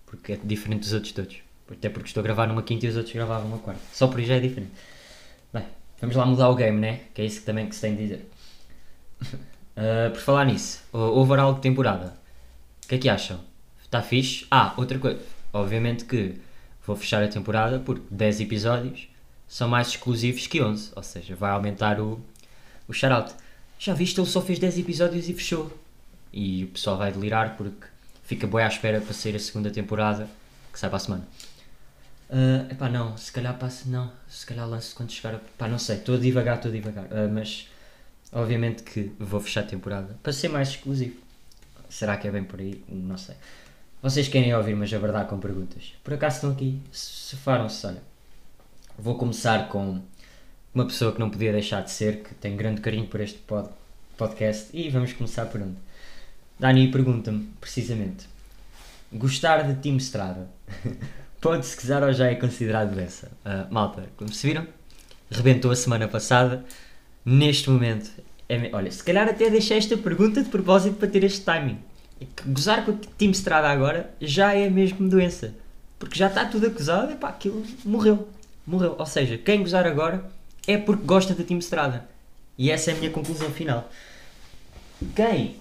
Porque 0.06 0.34
é 0.34 0.40
diferente 0.44 0.82
dos 0.82 0.94
outros 0.94 1.14
todos. 1.14 1.49
Até 1.72 1.90
porque 1.90 2.08
estou 2.08 2.22
a 2.22 2.24
gravar 2.24 2.48
numa 2.48 2.64
quinta 2.64 2.86
e 2.86 2.90
os 2.90 2.96
outros 2.96 3.14
gravavam 3.14 3.48
uma 3.48 3.60
quarta. 3.60 3.82
Só 3.94 4.08
por 4.08 4.20
isso 4.20 4.30
já 4.30 4.36
é 4.36 4.40
diferente. 4.40 4.72
Bem, 5.54 5.66
vamos 6.02 6.16
lá 6.16 6.26
mudar 6.26 6.50
o 6.50 6.56
game, 6.56 6.80
né? 6.80 7.02
Que 7.14 7.22
é 7.22 7.26
isso 7.26 7.42
que 7.42 7.46
também 7.46 7.68
que 7.68 7.76
se 7.76 7.82
tem 7.82 7.96
de 7.96 8.04
dizer. 8.04 8.30
Uh, 9.22 10.10
por 10.14 10.20
falar 10.20 10.46
nisso, 10.46 10.82
overall 10.92 11.54
de 11.54 11.62
temporada. 11.62 12.14
O 12.84 12.88
que 12.88 12.96
é 12.96 12.98
que 12.98 13.10
acham? 13.10 13.40
Está 13.84 14.02
fixe? 14.02 14.46
Ah, 14.50 14.74
outra 14.78 14.98
coisa 14.98 15.20
Obviamente 15.52 16.06
que 16.06 16.36
vou 16.86 16.96
fechar 16.96 17.24
a 17.24 17.28
temporada 17.28 17.80
porque 17.80 18.04
10 18.12 18.42
episódios 18.42 19.08
são 19.48 19.68
mais 19.68 19.90
exclusivos 19.90 20.46
que 20.46 20.62
11, 20.62 20.92
ou 20.96 21.02
seja, 21.02 21.36
vai 21.36 21.52
aumentar 21.52 22.00
o, 22.00 22.22
o 22.88 22.94
shoutout. 22.94 23.34
Já 23.80 23.94
viste, 23.94 24.20
ele 24.20 24.28
só 24.28 24.42
fez 24.42 24.60
10 24.60 24.78
episódios 24.80 25.28
e 25.28 25.34
fechou. 25.34 25.72
E 26.32 26.66
o 26.66 26.68
pessoal 26.68 26.98
vai 26.98 27.12
delirar 27.12 27.58
porque 27.58 27.88
fica 28.24 28.46
bem 28.46 28.62
à 28.64 28.68
espera 28.68 29.02
para 29.02 29.14
sair 29.14 29.36
a 29.36 29.40
segunda 29.40 29.72
temporada 29.72 30.30
que 30.72 30.80
sai 30.80 30.90
para 30.90 30.98
a 30.98 31.00
semana. 31.00 31.28
Uh, 32.30 32.72
epá, 32.72 32.90
não, 32.90 33.18
se 33.18 33.32
calhar 33.32 33.58
passo, 33.58 33.90
não, 33.90 34.12
se 34.28 34.46
calhar 34.46 34.68
lance 34.68 34.94
quando 34.94 35.12
chegar. 35.12 35.40
Pá, 35.58 35.68
não 35.68 35.80
sei, 35.80 35.98
estou 35.98 36.16
a 36.16 36.20
divagar, 36.20 36.58
estou 36.58 36.70
a 36.70 36.74
divagar. 36.74 37.06
Uh, 37.06 37.30
mas 37.32 37.68
obviamente 38.32 38.84
que 38.84 39.12
vou 39.20 39.40
fechar 39.40 39.62
a 39.62 39.68
temporada 39.68 40.16
para 40.22 40.32
ser 40.32 40.50
mais 40.50 40.70
exclusivo. 40.70 41.18
Será 41.90 42.18
que 42.18 42.28
é 42.28 42.32
bem 42.32 42.44
por 42.44 42.60
aí? 42.60 42.84
Não 42.88 43.18
sei. 43.18 43.36
Vocês 44.02 44.28
querem 44.28 44.54
ouvir, 44.54 44.76
mas 44.76 44.94
a 44.94 45.00
verdade 45.00 45.28
com 45.28 45.40
perguntas. 45.40 45.94
Por 46.04 46.14
acaso 46.14 46.36
estão 46.36 46.52
aqui? 46.52 46.80
Se 46.92 47.36
se 47.36 47.50
olha. 47.50 48.02
Vou 48.98 49.16
começar 49.16 49.68
com 49.68 50.00
uma 50.74 50.86
pessoa 50.86 51.12
que 51.12 51.20
não 51.20 51.30
podia 51.30 51.52
deixar 51.52 51.82
de 51.82 51.92
ser, 51.92 52.24
que 52.24 52.36
tem 52.36 52.56
grande 52.56 52.80
carinho 52.82 53.08
por 53.08 53.20
este 53.20 53.40
pod 53.40 53.70
podcast, 54.16 54.70
e 54.74 54.90
vamos 54.90 55.14
começar 55.14 55.46
por 55.46 55.62
onde? 55.62 55.78
Dani 56.60 56.92
pergunta-me, 56.92 57.50
precisamente, 57.62 58.28
gostar 59.14 59.64
de 59.64 59.82
Team 59.82 59.96
Strada 59.98 60.50
pode-se 61.42 61.76
quiser 61.76 62.04
ou 62.04 62.14
já 62.14 62.28
é 62.28 62.36
considerado 62.36 62.96
dessa? 62.96 63.28
Uh, 63.46 63.72
malta, 63.74 64.04
como 64.18 64.32
se 64.32 64.48
viram, 64.48 64.68
rebentou 65.30 65.72
a 65.72 65.76
semana 65.76 66.08
passada, 66.08 66.66
neste 67.26 67.70
momento, 67.70 68.12
é, 68.48 68.70
olha, 68.74 68.92
se 68.92 69.04
calhar 69.04 69.28
até 69.28 69.50
deixei 69.50 69.78
esta 69.78 69.96
pergunta 69.98 70.42
de 70.42 70.50
propósito 70.50 70.96
para 70.96 71.08
ter 71.08 71.24
este 71.24 71.42
timing 71.42 71.80
gozar 72.46 72.86
com 72.86 72.92
o 72.92 73.00
time 73.18 73.34
Strada 73.34 73.70
agora 73.70 74.10
já 74.20 74.54
é 74.54 74.70
mesmo 74.70 75.08
doença. 75.08 75.54
Porque 75.98 76.18
já 76.18 76.28
está 76.28 76.46
tudo 76.46 76.68
acusado 76.68 77.12
e 77.12 77.16
pá, 77.16 77.30
aquilo 77.30 77.64
morreu. 77.84 78.28
Morreu. 78.66 78.96
Ou 78.98 79.06
seja, 79.06 79.38
quem 79.38 79.62
gozar 79.62 79.86
agora 79.86 80.24
é 80.68 80.78
porque 80.78 81.04
gosta 81.04 81.34
da 81.34 81.44
Team 81.44 81.60
Strada. 81.60 82.08
E 82.58 82.72
essa 82.72 82.92
é 82.92 82.94
a 82.94 82.98
minha 82.98 83.12
conclusão 83.12 83.50
final. 83.52 83.90
Quem, 85.16 85.56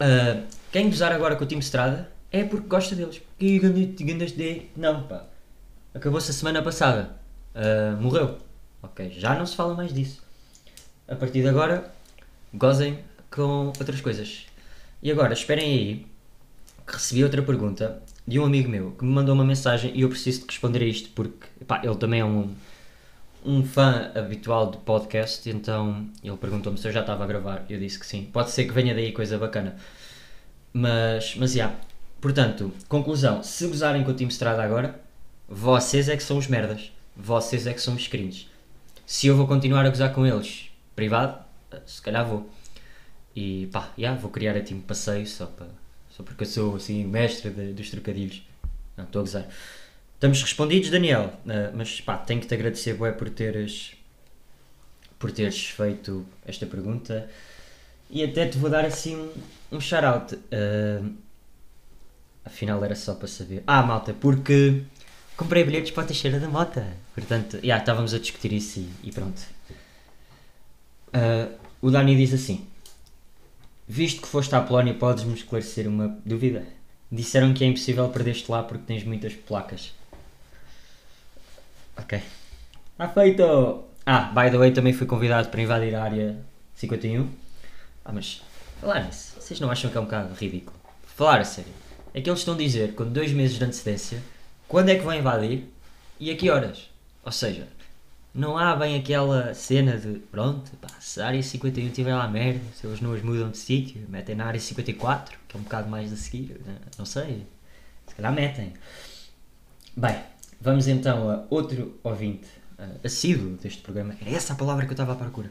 uh, 0.00 0.42
quem 0.70 0.88
gozar 0.88 1.12
agora 1.12 1.36
com 1.36 1.44
o 1.44 1.46
Team 1.46 1.60
Strada 1.60 2.10
é 2.32 2.44
porque 2.44 2.68
gosta 2.68 2.94
deles. 2.94 3.20
E 3.38 3.58
gandas 3.58 4.32
de. 4.32 4.62
Não, 4.76 5.02
pá. 5.04 5.26
Acabou-se 5.94 6.30
a 6.30 6.34
semana 6.34 6.62
passada. 6.62 7.16
Uh, 7.54 8.00
morreu. 8.00 8.38
Ok, 8.82 9.10
já 9.10 9.34
não 9.34 9.44
se 9.44 9.56
fala 9.56 9.74
mais 9.74 9.92
disso. 9.92 10.22
A 11.08 11.16
partir 11.16 11.42
de 11.42 11.48
agora, 11.48 11.92
gozem 12.54 12.98
com 13.30 13.66
outras 13.66 14.00
coisas. 14.00 14.46
E 15.02 15.10
agora, 15.10 15.32
esperem 15.32 15.64
aí, 15.64 16.06
que 16.86 16.94
recebi 16.94 17.24
outra 17.24 17.42
pergunta 17.42 18.02
de 18.26 18.38
um 18.38 18.44
amigo 18.44 18.68
meu 18.68 18.92
que 18.92 19.04
me 19.04 19.12
mandou 19.12 19.34
uma 19.34 19.44
mensagem 19.44 19.92
e 19.94 20.02
eu 20.02 20.08
preciso 20.08 20.40
de 20.40 20.46
responder 20.46 20.82
a 20.82 20.86
isto 20.86 21.10
porque 21.10 21.46
pá, 21.66 21.80
ele 21.82 21.96
também 21.96 22.20
é 22.20 22.24
um, 22.24 22.54
um 23.44 23.64
fã 23.64 24.12
habitual 24.14 24.70
do 24.70 24.78
podcast, 24.78 25.48
então 25.50 26.08
ele 26.22 26.36
perguntou-me 26.36 26.78
se 26.78 26.86
eu 26.86 26.92
já 26.92 27.00
estava 27.00 27.24
a 27.24 27.26
gravar. 27.26 27.64
Eu 27.68 27.78
disse 27.78 27.98
que 27.98 28.06
sim. 28.06 28.28
Pode 28.32 28.50
ser 28.50 28.64
que 28.64 28.72
venha 28.72 28.94
daí 28.94 29.12
coisa 29.12 29.38
bacana. 29.38 29.76
Mas, 30.72 31.34
mas 31.36 31.52
já, 31.52 31.74
Portanto, 32.20 32.72
conclusão: 32.88 33.42
se 33.42 33.66
gozarem 33.66 34.04
com 34.04 34.10
o 34.10 34.14
time 34.14 34.30
Strada 34.30 34.62
agora, 34.62 35.00
vocês 35.48 36.08
é 36.08 36.16
que 36.16 36.22
são 36.22 36.38
os 36.38 36.46
merdas. 36.46 36.92
Vocês 37.16 37.66
é 37.66 37.72
que 37.72 37.80
são 37.80 37.94
os 37.94 38.06
cringes. 38.06 38.48
Se 39.06 39.26
eu 39.26 39.36
vou 39.36 39.46
continuar 39.46 39.84
a 39.84 39.88
gozar 39.88 40.12
com 40.12 40.26
eles 40.26 40.70
privado, 40.94 41.42
se 41.86 42.00
calhar 42.00 42.26
vou. 42.26 42.48
E 43.34 43.68
pá, 43.72 43.92
yeah, 43.98 44.20
vou 44.20 44.30
criar 44.30 44.56
a 44.56 44.62
time 44.62 44.80
passeio 44.80 45.26
só, 45.26 45.46
para, 45.46 45.66
só 46.10 46.22
porque 46.22 46.44
eu 46.44 46.48
sou 46.48 46.76
assim 46.76 47.04
mestre 47.04 47.50
de, 47.50 47.72
dos 47.72 47.90
trocadilhos. 47.90 48.42
Não, 48.96 49.04
estou 49.04 49.20
a 49.20 49.22
gozar. 49.24 49.48
Estamos 50.14 50.42
respondidos, 50.42 50.90
Daniel. 50.90 51.32
Uh, 51.46 51.74
mas 51.74 52.00
pá, 52.00 52.18
tenho 52.18 52.40
que 52.40 52.46
te 52.46 52.54
agradecer, 52.54 52.94
Boé, 52.94 53.12
por 53.12 53.30
teres, 53.30 53.96
por 55.18 55.32
teres 55.32 55.64
feito 55.64 56.26
esta 56.46 56.66
pergunta. 56.66 57.28
E 58.10 58.22
até 58.22 58.46
te 58.46 58.58
vou 58.58 58.68
dar 58.68 58.84
assim 58.84 59.16
um, 59.16 59.32
um 59.72 59.80
shout-out. 59.80 60.34
Uh, 60.34 61.12
afinal 62.50 62.84
era 62.84 62.94
só 62.94 63.14
para 63.14 63.28
saber. 63.28 63.62
Ah, 63.66 63.82
malta, 63.82 64.12
porque 64.12 64.82
comprei 65.36 65.64
bilhetes 65.64 65.92
para 65.92 66.02
a 66.02 66.06
Teixeira 66.06 66.38
da 66.38 66.48
Mota. 66.48 66.86
Portanto, 67.14 67.56
já 67.56 67.62
yeah, 67.62 67.82
estávamos 67.82 68.12
a 68.12 68.18
discutir 68.18 68.52
isso 68.52 68.80
e, 68.80 69.08
e 69.08 69.12
pronto. 69.12 69.40
Uh, 71.08 71.58
o 71.80 71.90
Dani 71.90 72.16
diz 72.16 72.34
assim: 72.34 72.66
Visto 73.88 74.22
que 74.22 74.28
foste 74.28 74.54
à 74.54 74.60
Polónia, 74.60 74.94
podes-me 74.94 75.34
esclarecer 75.34 75.88
uma 75.88 76.18
dúvida? 76.24 76.64
Disseram 77.10 77.54
que 77.54 77.64
é 77.64 77.66
impossível 77.66 78.08
perder-te 78.08 78.50
lá 78.50 78.62
porque 78.62 78.84
tens 78.86 79.02
muitas 79.04 79.32
placas. 79.34 79.92
Ok. 81.96 82.22
Está 82.92 83.08
feito! 83.08 83.84
Ah, 84.06 84.30
by 84.32 84.50
the 84.50 84.58
way, 84.58 84.72
também 84.72 84.92
fui 84.92 85.06
convidado 85.06 85.48
para 85.48 85.60
invadir 85.60 85.94
a 85.94 86.02
área 86.02 86.36
51. 86.76 87.28
Ah, 88.04 88.12
mas 88.12 88.42
falar 88.80 89.04
nisso, 89.04 89.34
vocês 89.40 89.58
não 89.60 89.70
acham 89.70 89.90
que 89.90 89.96
é 89.96 90.00
um 90.00 90.04
bocado 90.04 90.34
ridículo? 90.34 90.78
Falar 91.16 91.40
a 91.40 91.44
sério. 91.44 91.72
É 92.12 92.20
que 92.20 92.28
eles 92.28 92.40
estão 92.40 92.54
a 92.54 92.58
dizer, 92.58 92.94
com 92.94 93.04
dois 93.04 93.32
meses 93.32 93.58
de 93.58 93.64
antecedência, 93.64 94.22
quando 94.66 94.88
é 94.88 94.96
que 94.96 95.02
vão 95.02 95.14
invadir 95.14 95.64
e 96.18 96.30
a 96.30 96.36
que 96.36 96.50
horas. 96.50 96.90
Ou 97.24 97.32
seja, 97.32 97.68
não 98.34 98.56
há 98.56 98.76
bem 98.76 98.96
aquela 98.96 99.52
cena 99.54 99.96
de 99.96 100.18
pronto, 100.18 100.70
pá, 100.76 100.88
se 101.00 101.20
a 101.20 101.26
área 101.26 101.42
51 101.42 101.90
tiver 101.90 102.14
lá 102.14 102.28
merda, 102.28 102.60
se 102.74 102.86
eles 102.86 103.00
não 103.00 103.12
as 103.12 103.22
mudam 103.22 103.50
de 103.50 103.58
sítio, 103.58 104.04
metem 104.08 104.36
na 104.36 104.46
área 104.46 104.60
54, 104.60 105.36
que 105.48 105.56
é 105.56 105.60
um 105.60 105.62
bocado 105.62 105.88
mais 105.88 106.12
a 106.12 106.16
seguir, 106.16 106.60
né? 106.64 106.76
não 106.96 107.04
sei, 107.04 107.44
se 108.06 108.14
calhar 108.14 108.32
metem. 108.32 108.72
Bem, 109.96 110.16
vamos 110.60 110.86
então 110.86 111.28
a 111.28 111.44
outro 111.50 111.98
ouvinte 112.04 112.46
uh, 112.78 113.00
assíduo 113.04 113.56
deste 113.56 113.82
programa, 113.82 114.14
era 114.20 114.30
essa 114.30 114.52
a 114.52 114.56
palavra 114.56 114.84
que 114.84 114.90
eu 114.90 114.94
estava 114.94 115.12
à 115.12 115.16
procura, 115.16 115.50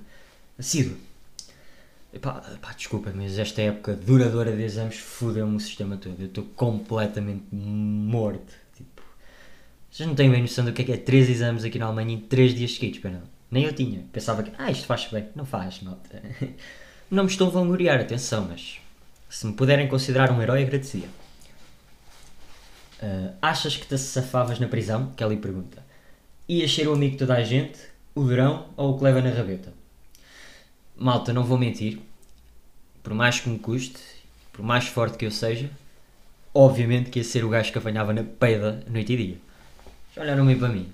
assíduo. 0.58 0.98
Epá, 2.14 2.42
pá, 2.62 2.74
desculpa, 2.74 3.12
mas 3.16 3.38
esta 3.38 3.62
época 3.62 3.94
duradoura 3.94 4.56
de 4.56 4.64
exames 4.64 4.98
fudeu-me 4.98 5.56
o 5.56 5.60
sistema 5.60 5.96
todo, 5.96 6.20
eu 6.20 6.26
estou 6.26 6.44
completamente 6.56 7.46
morto 7.52 8.54
vocês 9.92 10.08
não 10.08 10.16
têm 10.16 10.30
bem 10.30 10.42
noção 10.42 10.64
do 10.64 10.72
que 10.72 10.84
é 10.84 10.86
que 10.86 10.92
é 10.92 10.98
3 10.98 11.30
exames 11.30 11.64
aqui 11.64 11.80
na 11.80 11.88
Alemanha 11.88 12.14
em 12.14 12.20
3 12.20 12.54
dias 12.54 12.74
seguidos, 12.74 13.00
para 13.00 13.12
não. 13.12 13.22
Nem 13.50 13.64
eu 13.66 13.74
tinha. 13.74 14.06
Pensava 14.14 14.44
que, 14.44 14.52
ah, 14.58 14.70
isto 14.70 14.86
faz 14.86 15.08
bem. 15.08 15.28
Não 15.36 15.46
faz, 15.46 15.82
nota. 15.82 16.22
Não 17.10 17.24
me 17.24 17.30
estou 17.30 17.48
a 17.48 17.50
vangloriar, 17.50 18.00
atenção, 18.00 18.48
mas 18.48 18.78
se 19.28 19.48
me 19.48 19.54
puderem 19.54 19.88
considerar 19.88 20.32
um 20.32 20.40
herói, 20.42 20.62
agradecia. 20.62 21.08
Uh, 23.02 23.34
achas 23.42 23.76
que 23.76 23.88
te 23.88 23.98
safavas 23.98 24.60
na 24.60 24.68
prisão? 24.68 25.12
Kelly 25.18 25.38
pergunta. 25.38 25.84
Ias 26.48 26.72
ser 26.72 26.88
o 26.88 26.94
amigo 26.94 27.14
de 27.14 27.18
toda 27.18 27.34
a 27.34 27.44
gente, 27.44 27.80
o 28.14 28.24
durão 28.24 28.68
ou 28.78 28.94
o 28.94 28.98
que 28.98 29.04
leva 29.04 29.22
na 29.22 29.32
rabeta? 29.32 29.74
Malta, 31.00 31.34
não 31.34 31.44
vou 31.44 31.58
mentir. 31.58 32.00
Por 33.02 33.14
mais 33.14 33.40
que 33.40 33.50
me 33.50 33.58
custe, 33.58 34.00
por 34.52 34.64
mais 34.64 34.88
forte 34.88 35.18
que 35.18 35.26
eu 35.26 35.32
seja, 35.32 35.70
obviamente 36.54 37.10
que 37.10 37.20
ia 37.20 37.24
ser 37.24 37.46
o 37.46 37.50
gajo 37.50 37.72
que 37.72 37.78
apanhava 37.78 38.14
na 38.14 38.24
peida 38.24 38.84
noite 38.88 39.14
e 39.14 39.18
dia 39.18 39.50
olharam 40.22 40.46
meio 40.46 40.60
para 40.60 40.70
mim. 40.70 40.92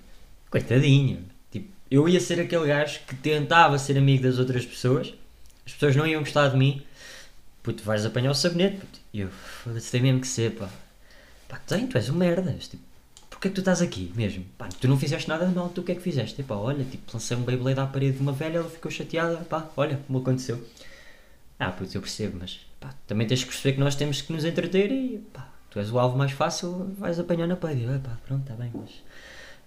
Coitadinho. 0.49 1.25
Tipo, 1.51 1.69
eu 1.89 2.07
ia 2.07 2.19
ser 2.19 2.39
aquele 2.39 2.67
gajo 2.67 2.99
que 3.07 3.15
tentava 3.15 3.77
ser 3.77 3.97
amigo 3.97 4.23
das 4.23 4.39
outras 4.39 4.65
pessoas, 4.65 5.13
as 5.65 5.73
pessoas 5.73 5.95
não 5.95 6.05
iam 6.05 6.21
gostar 6.21 6.49
de 6.49 6.57
mim. 6.57 6.83
Puto, 7.63 7.83
vais 7.83 8.05
apanhar 8.05 8.31
o 8.31 8.35
sabonete. 8.35 8.77
Puto. 8.77 8.99
E 9.11 9.21
eu, 9.21 9.29
foda-se, 9.29 9.91
tem 9.91 10.01
mesmo 10.01 10.21
que 10.21 10.27
ser, 10.27 10.51
pá. 10.51 10.69
Pá, 11.49 11.57
tem, 11.65 11.87
tu 11.87 11.97
és 11.97 12.09
um 12.09 12.15
merda. 12.15 12.55
Tipo, 12.59 12.83
porquê 13.35 13.49
é 13.49 13.51
que 13.51 13.55
tu 13.55 13.61
estás 13.61 13.81
aqui 13.81 14.11
mesmo? 14.15 14.45
Pá, 14.57 14.69
tu 14.79 14.87
não 14.87 14.97
fizeste 14.97 15.27
nada 15.27 15.45
de 15.45 15.53
mal, 15.53 15.69
tu 15.69 15.81
o 15.81 15.83
que 15.83 15.91
é 15.91 15.95
que 15.95 16.01
fizeste? 16.01 16.41
Pá, 16.41 16.55
olha, 16.55 16.83
tipo, 16.85 17.03
lancei 17.13 17.35
um 17.35 17.41
Beyblade 17.41 17.79
à 17.79 17.85
parede 17.85 18.17
de 18.17 18.21
uma 18.21 18.31
velha, 18.31 18.57
ela 18.57 18.69
ficou 18.69 18.89
chateada, 18.89 19.37
pá, 19.37 19.69
olha 19.75 19.99
como 20.07 20.19
aconteceu. 20.19 20.65
Ah, 21.59 21.71
putz, 21.71 21.93
eu 21.93 22.01
percebo, 22.01 22.37
mas 22.39 22.59
pá, 22.79 22.93
também 23.05 23.27
tens 23.27 23.43
que 23.43 23.49
perceber 23.49 23.73
que 23.73 23.79
nós 23.79 23.95
temos 23.95 24.21
que 24.21 24.31
nos 24.31 24.45
entreter 24.45 24.91
e 24.91 25.19
pá, 25.33 25.49
tu 25.69 25.79
és 25.79 25.91
o 25.91 25.99
alvo 25.99 26.17
mais 26.17 26.31
fácil, 26.31 26.93
vais 26.97 27.19
apanhar 27.19 27.47
na 27.47 27.55
parede. 27.55 27.99
Pá, 27.99 28.17
pronto, 28.25 28.41
está 28.41 28.53
bem, 28.55 28.71
mas 28.73 28.89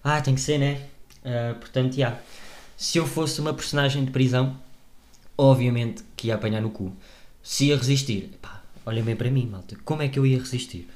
ah, 0.03 0.21
tem 0.21 0.35
que 0.35 0.41
ser, 0.41 0.59
né? 0.59 0.87
Uh, 1.23 1.55
portanto, 1.59 1.93
já. 1.93 2.09
Yeah. 2.09 2.23
Se 2.77 2.97
eu 2.97 3.07
fosse 3.07 3.41
uma 3.41 3.53
personagem 3.53 4.05
de 4.05 4.11
prisão, 4.13 4.57
obviamente 5.37 6.05
que 6.17 6.29
ia 6.29 6.35
apanhar 6.35 6.63
no 6.63 6.71
cu. 6.71 6.93
Se 7.43 7.67
ia 7.67 7.77
resistir, 7.77 8.31
pá, 8.41 8.63
olhem 8.87 9.03
bem 9.03 9.17
para 9.17 9.31
mim, 9.31 9.47
malta, 9.47 9.77
como 9.85 10.03
é 10.03 10.09
que 10.09 10.19
eu 10.19 10.25
ia 10.25 10.39
resistir? 10.39 10.89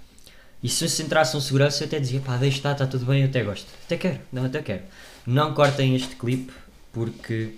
E 0.63 0.69
se 0.69 0.89
se 0.89 1.03
entrasse 1.03 1.37
um 1.37 1.41
segurança, 1.41 1.83
eu 1.83 1.87
até 1.89 1.99
dizia, 1.99 2.21
pá, 2.21 2.37
deixa 2.37 2.59
estar, 2.59 2.73
está 2.73 2.87
tudo 2.87 3.05
bem, 3.05 3.23
eu 3.23 3.29
até 3.29 3.43
gosto. 3.43 3.67
Até 3.85 3.97
quero, 3.97 4.21
não, 4.33 4.45
até 4.45 4.63
quero. 4.63 4.83
Não 5.27 5.55
cortem 5.55 5.97
este 5.97 6.15
clipe, 6.15 6.53
porque 6.93 7.55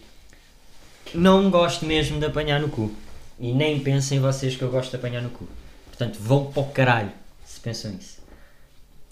não 1.15 1.51
gosto 1.51 1.85
mesmo 1.85 2.19
de 2.19 2.27
apanhar 2.27 2.61
no 2.61 2.71
cu. 2.71 2.95
E 3.39 3.53
nem 3.53 3.81
pensem 3.81 4.21
vocês 4.21 4.57
que 4.57 4.63
eu 4.63 4.71
gosto 4.71 4.91
de 4.91 4.97
apanhar 4.97 5.21
no 5.21 5.31
cu. 5.31 5.47
Portanto, 5.87 6.19
vão 6.19 6.51
para 6.51 6.63
o 6.63 6.71
caralho, 6.71 7.13
se 7.45 7.61
pensam 7.61 7.91
nisso. 7.93 8.23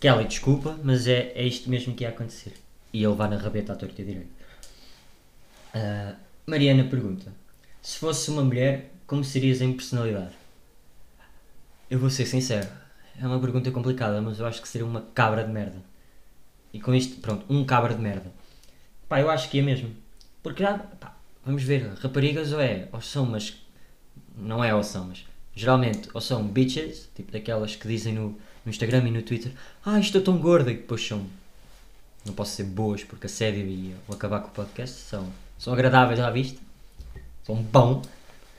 Kelly, 0.01 0.25
desculpa, 0.25 0.79
mas 0.83 1.07
é, 1.07 1.33
é 1.35 1.45
isto 1.45 1.69
mesmo 1.69 1.95
que 1.95 2.05
ia 2.05 2.09
acontecer. 2.09 2.55
E 2.93 3.05
ele 3.05 3.15
vai 3.15 3.29
na 3.29 3.37
rabeta 3.37 3.73
à 3.73 3.77
torta 3.77 4.03
direito. 4.03 4.31
Uh, 5.75 6.17
Mariana 6.47 6.85
pergunta: 6.85 7.33
Se 7.81 7.99
fosse 7.99 8.31
uma 8.31 8.43
mulher, 8.43 8.91
como 9.07 9.23
serias 9.23 9.61
em 9.61 9.73
personalidade? 9.73 10.33
Eu 11.91 11.99
vou 11.99 12.11
ser 12.11 12.27
sincero, 12.27 12.69
é 13.21 13.27
uma 13.27 13.41
pergunta 13.41 13.71
complicada, 13.71 14.21
mas 14.21 14.39
eu 14.39 14.47
acho 14.47 14.61
que 14.61 14.69
seria 14.69 14.87
uma 14.87 15.03
cabra 15.15 15.45
de 15.45 15.51
merda. 15.51 15.79
E 16.73 16.81
com 16.81 16.95
isto, 16.95 17.21
pronto, 17.21 17.45
um 17.49 17.65
cabra 17.65 17.95
de 17.95 18.01
merda. 18.01 18.33
Pá, 19.09 19.21
eu 19.21 19.31
acho 19.31 19.51
que 19.51 19.59
é 19.59 19.63
mesmo. 19.63 19.91
Porque, 20.43 20.65
pá, 20.65 21.17
vamos 21.45 21.63
ver, 21.63 21.93
raparigas 22.01 22.53
ou 22.53 22.61
é, 22.61 22.89
ou 22.93 23.01
são, 23.01 23.27
mas. 23.27 23.55
Não 24.37 24.65
é 24.65 24.75
ou 24.75 24.83
são, 24.83 25.07
mas. 25.07 25.25
Geralmente, 25.55 26.09
ou 26.15 26.21
são 26.21 26.47
bitches, 26.47 27.11
tipo 27.15 27.31
daquelas 27.31 27.77
que 27.77 27.87
dizem 27.87 28.15
no 28.15 28.39
no 28.65 28.71
Instagram 28.71 29.09
e 29.09 29.11
no 29.11 29.23
Twitter, 29.23 29.53
ah, 29.85 29.99
estou 29.99 30.21
tão 30.21 30.39
gorda, 30.39 30.71
e 30.71 30.77
depois 30.77 31.07
são, 31.07 31.27
não 32.25 32.33
posso 32.33 32.55
ser 32.55 32.65
boas 32.65 33.03
porque 33.03 33.27
assédio 33.27 33.67
e 33.67 33.95
vou 34.07 34.17
acabar 34.17 34.41
com 34.41 34.49
o 34.49 34.53
podcast, 34.53 34.97
são, 34.97 35.33
são 35.59 35.73
agradáveis 35.73 36.21
à 36.21 36.31
vista, 36.31 36.61
são 37.45 37.57
bom. 37.57 38.03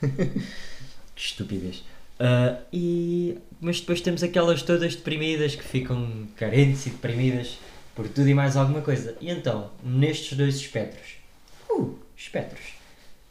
que 0.00 1.22
estupidez. 1.22 1.84
Uh, 2.24 2.64
e, 2.72 3.38
mas 3.60 3.80
depois 3.80 4.00
temos 4.00 4.22
aquelas 4.22 4.62
todas 4.62 4.96
deprimidas 4.96 5.54
que 5.54 5.62
ficam 5.62 6.26
carentes 6.36 6.86
e 6.86 6.90
deprimidas 6.90 7.58
por 7.94 8.08
tudo 8.08 8.26
e 8.26 8.32
mais 8.32 8.56
alguma 8.56 8.80
coisa. 8.80 9.14
E 9.20 9.28
então, 9.28 9.70
nestes 9.82 10.38
dois 10.38 10.56
espectros, 10.56 11.16
uh, 11.70 11.98
espectros, 12.16 12.62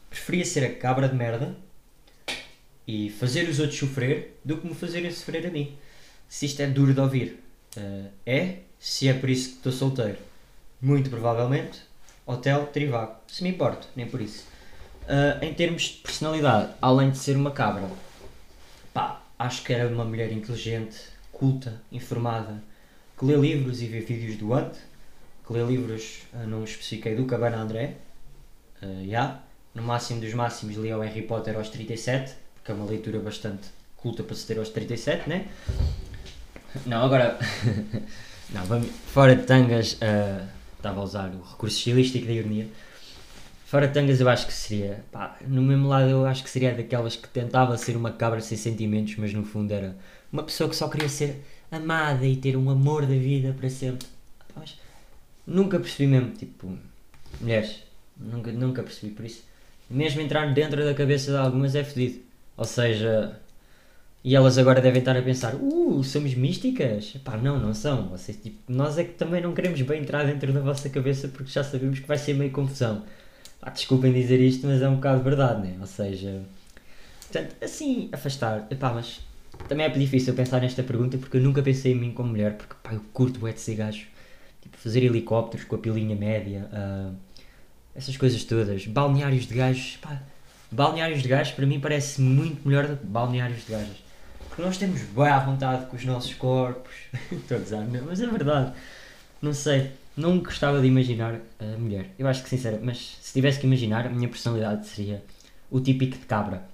preferia 0.08 0.44
ser 0.44 0.64
a 0.64 0.72
cabra 0.72 1.08
de 1.08 1.16
merda 1.16 1.56
e 2.86 3.10
fazer 3.10 3.48
os 3.48 3.58
outros 3.58 3.76
sofrer 3.80 4.38
do 4.44 4.58
que 4.58 4.66
me 4.68 4.74
fazerem 4.74 5.10
sofrer 5.10 5.44
a 5.48 5.50
mim 5.50 5.76
se 6.28 6.46
isto 6.46 6.60
é 6.62 6.66
duro 6.68 6.94
de 6.94 7.00
ouvir. 7.00 7.42
Uh, 7.76 8.08
é, 8.24 8.58
se 8.78 9.08
é 9.08 9.14
por 9.14 9.28
isso 9.28 9.50
que 9.50 9.56
estou 9.56 9.72
solteiro. 9.72 10.18
Muito 10.80 11.10
provavelmente, 11.10 11.80
hotel 12.24 12.66
Trivago. 12.66 13.16
Se 13.26 13.42
me 13.42 13.48
importo, 13.48 13.88
nem 13.96 14.06
por 14.06 14.20
isso. 14.20 14.46
Uh, 15.02 15.44
em 15.44 15.52
termos 15.52 15.82
de 15.82 15.94
personalidade, 15.94 16.72
além 16.80 17.10
de 17.10 17.18
ser 17.18 17.36
uma 17.36 17.50
cabra, 17.50 17.88
pá, 18.94 19.20
acho 19.38 19.64
que 19.64 19.72
era 19.72 19.92
uma 19.92 20.04
mulher 20.04 20.32
inteligente, 20.32 20.96
culta, 21.32 21.82
informada, 21.92 22.62
que 23.18 23.24
lê 23.24 23.36
livros 23.36 23.82
e 23.82 23.86
vê 23.86 24.00
vídeos 24.00 24.36
do 24.36 24.54
Ant, 24.54 24.74
que 25.46 25.52
lê 25.52 25.62
livros, 25.62 26.22
uh, 26.32 26.46
não 26.46 26.64
especifiquei, 26.64 27.14
do 27.14 27.26
Cabana 27.26 27.58
André, 27.58 27.96
uh, 28.80 29.02
yeah. 29.02 29.42
no 29.74 29.82
máximo 29.82 30.20
dos 30.20 30.32
máximos 30.32 30.76
lia 30.76 30.96
o 30.96 31.00
Harry 31.00 31.22
Potter 31.22 31.56
aos 31.56 31.68
37, 31.68 32.32
porque 32.54 32.70
é 32.70 32.74
uma 32.74 32.86
leitura 32.86 33.18
bastante 33.18 33.68
culta 33.96 34.22
para 34.22 34.36
se 34.36 34.46
ter 34.46 34.58
aos 34.58 34.68
37, 34.68 35.28
né? 35.28 35.48
Não, 36.86 37.04
agora. 37.04 37.38
não, 38.50 38.64
vamos, 38.64 38.88
fora 39.12 39.34
de 39.34 39.42
tangas, 39.42 39.94
uh, 39.94 40.46
estava 40.76 41.00
a 41.00 41.04
usar 41.04 41.28
o 41.30 41.42
recurso 41.42 41.76
estilístico 41.76 42.26
da 42.26 42.32
ironia. 42.32 42.68
Fora 43.74 43.88
de 43.88 43.94
tangas, 43.94 44.20
eu 44.20 44.28
acho 44.28 44.46
que 44.46 44.52
seria. 44.52 45.04
Pá, 45.10 45.36
no 45.48 45.60
mesmo 45.60 45.88
lado, 45.88 46.08
eu 46.08 46.24
acho 46.24 46.44
que 46.44 46.48
seria 46.48 46.72
daquelas 46.72 47.16
que 47.16 47.26
tentava 47.28 47.76
ser 47.76 47.96
uma 47.96 48.12
cabra 48.12 48.40
sem 48.40 48.56
sentimentos, 48.56 49.16
mas 49.16 49.34
no 49.34 49.42
fundo 49.42 49.72
era 49.74 49.96
uma 50.32 50.44
pessoa 50.44 50.70
que 50.70 50.76
só 50.76 50.88
queria 50.88 51.08
ser 51.08 51.42
amada 51.72 52.24
e 52.24 52.36
ter 52.36 52.56
um 52.56 52.70
amor 52.70 53.02
da 53.04 53.16
vida 53.16 53.52
para 53.52 53.68
sempre. 53.68 54.06
Mas 54.54 54.78
nunca 55.44 55.80
percebi 55.80 56.06
mesmo, 56.06 56.30
tipo, 56.34 56.78
mulheres, 57.40 57.82
nunca, 58.16 58.52
nunca 58.52 58.80
percebi 58.84 59.12
por 59.12 59.24
isso. 59.24 59.42
Mesmo 59.90 60.20
entrar 60.20 60.54
dentro 60.54 60.84
da 60.84 60.94
cabeça 60.94 61.32
de 61.32 61.36
algumas 61.38 61.74
é 61.74 61.82
fedido. 61.82 62.20
Ou 62.56 62.64
seja, 62.64 63.40
E 64.24 64.34
elas 64.34 64.56
agora 64.56 64.80
devem 64.80 65.00
estar 65.00 65.16
a 65.16 65.22
pensar, 65.22 65.54
uh, 65.54 66.02
somos 66.02 66.34
místicas? 66.34 67.12
Pá, 67.24 67.36
não, 67.36 67.58
não 67.60 67.74
são. 67.74 68.08
Vocês, 68.08 68.36
tipo, 68.38 68.58
nós 68.72 68.96
é 68.98 69.04
que 69.04 69.12
também 69.14 69.42
não 69.42 69.52
queremos 69.54 69.80
bem 69.82 70.00
entrar 70.02 70.24
dentro 70.24 70.52
da 70.52 70.60
vossa 70.60 70.88
cabeça 70.88 71.28
porque 71.28 71.50
já 71.50 71.62
sabemos 71.62 71.98
que 71.98 72.06
vai 72.08 72.16
ser 72.18 72.34
meio 72.34 72.50
confusão. 72.50 73.04
Pá, 73.64 73.70
desculpem 73.70 74.12
dizer 74.12 74.38
isto, 74.40 74.66
mas 74.66 74.82
é 74.82 74.88
um 74.88 74.96
bocado 74.96 75.22
verdade, 75.22 75.66
né? 75.66 75.76
Ou 75.80 75.86
seja, 75.86 76.42
portanto, 77.22 77.56
assim, 77.62 78.10
afastar. 78.12 78.66
Epá, 78.70 78.92
mas 78.92 79.22
também 79.66 79.86
é 79.86 79.88
difícil 79.88 80.34
pensar 80.34 80.60
nesta 80.60 80.82
pergunta 80.82 81.16
porque 81.16 81.38
eu 81.38 81.40
nunca 81.40 81.62
pensei 81.62 81.92
em 81.92 81.94
mim 81.94 82.12
como 82.12 82.28
mulher, 82.28 82.58
porque 82.58 82.74
pá, 82.82 82.92
eu 82.92 83.00
curto 83.14 83.46
é 83.48 83.52
de 83.52 83.60
ser 83.60 83.76
gajo. 83.76 84.06
Tipo, 84.60 84.76
fazer 84.76 85.02
helicópteros 85.02 85.64
com 85.64 85.76
a 85.76 85.78
pilinha 85.78 86.14
média, 86.14 86.68
uh, 86.72 87.14
essas 87.94 88.18
coisas 88.18 88.44
todas. 88.44 88.86
Balneários 88.86 89.46
de 89.46 89.54
gajos, 89.54 89.96
pá, 89.96 90.20
balneários 90.70 91.22
de 91.22 91.28
gajos 91.28 91.54
para 91.54 91.64
mim 91.64 91.80
parece 91.80 92.20
muito 92.20 92.68
melhor 92.68 92.86
do 92.86 92.98
que 92.98 93.06
balneários 93.06 93.64
de 93.64 93.72
gajas. 93.72 93.96
Porque 94.46 94.60
nós 94.60 94.76
temos 94.76 95.00
bem 95.00 95.28
à 95.28 95.38
vontade 95.38 95.86
com 95.86 95.96
os 95.96 96.04
nossos 96.04 96.34
corpos. 96.34 96.92
Estou 97.32 97.56
a 97.56 97.60
dizer, 97.60 97.80
mas 98.06 98.20
é 98.20 98.26
verdade. 98.26 98.74
Não 99.40 99.54
sei, 99.54 99.90
não 100.16 100.38
gostava 100.38 100.80
de 100.80 100.86
imaginar 100.86 101.40
a 101.58 101.78
mulher. 101.78 102.10
Eu 102.18 102.26
acho 102.26 102.42
que 102.42 102.48
sincero, 102.48 102.78
mas 102.82 103.18
se 103.20 103.32
tivesse 103.32 103.58
que 103.58 103.66
imaginar, 103.66 104.06
a 104.06 104.10
minha 104.10 104.28
personalidade 104.28 104.86
seria 104.86 105.22
o 105.70 105.80
típico 105.80 106.16
de 106.18 106.26
cabra. 106.26 106.64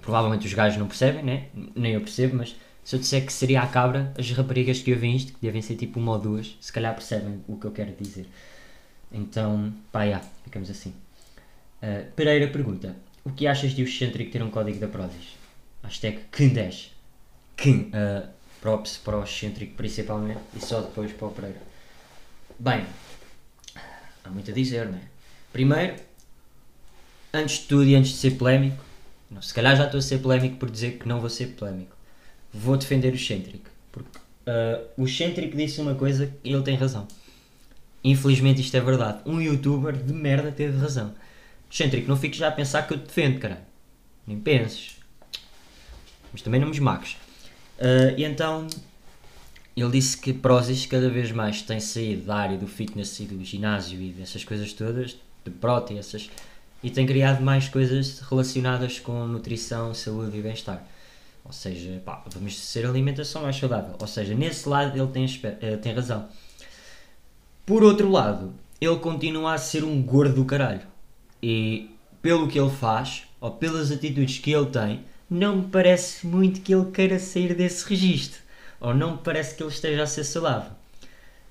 Provavelmente 0.00 0.46
os 0.46 0.54
gajos 0.54 0.78
não 0.78 0.86
percebem, 0.86 1.22
né? 1.22 1.48
Nem 1.74 1.92
eu 1.92 2.00
percebo, 2.00 2.36
mas 2.36 2.56
se 2.82 2.96
eu 2.96 3.00
disser 3.00 3.24
que 3.24 3.32
seria 3.32 3.60
a 3.62 3.66
cabra, 3.66 4.12
as 4.18 4.30
raparigas 4.30 4.80
que 4.80 4.92
ouvem 4.92 5.14
isto, 5.14 5.32
que 5.32 5.40
devem 5.40 5.60
ser 5.60 5.76
tipo 5.76 6.00
uma 6.00 6.12
ou 6.12 6.18
duas, 6.18 6.56
se 6.60 6.72
calhar 6.72 6.94
percebem 6.94 7.42
o 7.46 7.56
que 7.56 7.66
eu 7.66 7.70
quero 7.70 7.92
dizer. 7.92 8.26
Então, 9.12 9.72
pá, 9.92 10.06
já, 10.08 10.20
ficamos 10.44 10.70
assim. 10.70 10.94
Uh, 11.82 12.10
Pereira 12.16 12.48
pergunta: 12.48 12.96
O 13.24 13.30
que 13.30 13.46
achas 13.46 13.72
de 13.72 13.82
o 13.82 13.84
excêntrico 13.84 14.30
ter 14.30 14.42
um 14.42 14.50
código 14.50 14.78
da 14.78 14.88
Prozis? 14.88 15.36
Hashtag 15.82 16.20
Q10 16.32 16.90
que 17.56 17.70
uh, 17.70 18.26
props 18.60 18.96
para 18.96 19.18
o 19.18 19.22
excêntrico 19.22 19.74
principalmente 19.74 20.40
e 20.56 20.64
só 20.64 20.80
depois 20.80 21.12
para 21.12 21.28
o 21.28 21.30
Pereira. 21.30 21.69
Bem, 22.60 22.84
há 24.22 24.28
muito 24.28 24.50
a 24.50 24.54
dizer, 24.54 24.86
não 24.86 24.98
é? 24.98 25.00
Primeiro, 25.50 25.96
antes 27.32 27.60
de 27.60 27.64
tudo 27.64 27.84
e 27.84 27.94
antes 27.94 28.10
de 28.10 28.18
ser 28.18 28.32
polémico, 28.32 28.84
não, 29.30 29.40
se 29.40 29.54
calhar 29.54 29.74
já 29.74 29.86
estou 29.86 29.96
a 29.96 30.02
ser 30.02 30.18
polémico 30.18 30.56
por 30.56 30.70
dizer 30.70 30.98
que 30.98 31.08
não 31.08 31.20
vou 31.20 31.30
ser 31.30 31.54
polémico. 31.54 31.96
Vou 32.52 32.76
defender 32.76 33.14
o 33.14 33.16
excêntrico. 33.16 33.64
Porque 33.90 34.18
uh, 34.18 34.86
o 34.98 35.06
excêntrico 35.06 35.56
disse 35.56 35.80
uma 35.80 35.94
coisa 35.94 36.30
e 36.44 36.52
ele 36.52 36.62
tem 36.62 36.76
razão. 36.76 37.08
Infelizmente 38.04 38.60
isto 38.60 38.76
é 38.76 38.80
verdade. 38.80 39.22
Um 39.24 39.40
youtuber 39.40 39.96
de 39.96 40.12
merda 40.12 40.52
teve 40.52 40.76
razão. 40.76 41.14
Excêntrico, 41.72 42.10
não 42.10 42.16
fiques 42.18 42.38
já 42.38 42.48
a 42.48 42.52
pensar 42.52 42.86
que 42.86 42.92
eu 42.92 42.98
te 42.98 43.06
defendo, 43.06 43.40
caralho. 43.40 43.62
Nem 44.26 44.38
penses. 44.38 44.98
Mas 46.30 46.42
também 46.42 46.60
não 46.60 46.68
me 46.68 46.74
esmaques. 46.74 47.12
Uh, 47.78 48.18
e 48.18 48.24
então 48.24 48.68
ele 49.76 49.90
disse 49.90 50.16
que 50.16 50.32
Prozis 50.32 50.86
cada 50.86 51.08
vez 51.08 51.30
mais 51.32 51.62
tem 51.62 51.80
saído 51.80 52.22
da 52.26 52.36
área 52.36 52.58
do 52.58 52.66
fitness 52.66 53.20
e 53.20 53.24
do 53.24 53.42
ginásio 53.44 54.00
e 54.00 54.10
dessas 54.10 54.44
coisas 54.44 54.72
todas, 54.72 55.16
de 55.44 55.50
prota 55.50 55.92
e 55.92 55.98
essas, 55.98 56.28
e 56.82 56.90
tem 56.90 57.06
criado 57.06 57.42
mais 57.42 57.68
coisas 57.68 58.20
relacionadas 58.20 58.98
com 58.98 59.26
nutrição, 59.26 59.94
saúde 59.94 60.38
e 60.38 60.42
bem-estar. 60.42 60.84
Ou 61.44 61.52
seja, 61.52 62.00
pá, 62.04 62.22
vamos 62.32 62.58
ser 62.58 62.86
alimentação 62.86 63.42
mais 63.42 63.56
saudável. 63.56 63.94
Ou 63.98 64.06
seja, 64.06 64.34
nesse 64.34 64.68
lado 64.68 64.96
ele 64.96 65.08
tem, 65.08 65.24
uh, 65.24 65.78
tem 65.78 65.92
razão. 65.92 66.28
Por 67.66 67.82
outro 67.82 68.10
lado, 68.10 68.52
ele 68.80 68.96
continua 68.96 69.54
a 69.54 69.58
ser 69.58 69.84
um 69.84 70.02
gordo 70.02 70.36
do 70.36 70.44
caralho. 70.44 70.82
E 71.42 71.90
pelo 72.22 72.48
que 72.48 72.58
ele 72.58 72.70
faz, 72.70 73.24
ou 73.40 73.50
pelas 73.50 73.90
atitudes 73.90 74.38
que 74.38 74.52
ele 74.52 74.66
tem, 74.66 75.04
não 75.28 75.56
me 75.56 75.68
parece 75.68 76.26
muito 76.26 76.60
que 76.60 76.74
ele 76.74 76.90
queira 76.90 77.18
sair 77.18 77.54
desse 77.54 77.88
registro, 77.88 78.39
ou 78.80 78.94
não 78.94 79.12
me 79.12 79.18
parece 79.18 79.54
que 79.54 79.62
ele 79.62 79.70
esteja 79.70 80.02
a 80.02 80.06
ser 80.06 80.24
saudável. 80.24 80.72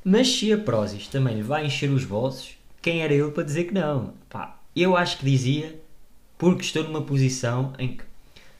Mas 0.03 0.27
se 0.27 0.51
a 0.51 0.57
Prozis 0.57 1.07
também 1.07 1.35
lhe 1.35 1.43
vai 1.43 1.65
encher 1.65 1.89
os 1.89 2.03
bolsos, 2.03 2.57
quem 2.81 3.01
era 3.01 3.13
ele 3.13 3.31
para 3.31 3.43
dizer 3.43 3.65
que 3.65 3.73
não? 3.73 4.13
Pá, 4.29 4.59
eu 4.75 4.97
acho 4.97 5.17
que 5.17 5.25
dizia 5.25 5.79
porque 6.37 6.61
estou 6.61 6.83
numa 6.83 7.01
posição 7.01 7.73
em 7.77 7.97
que 7.97 8.03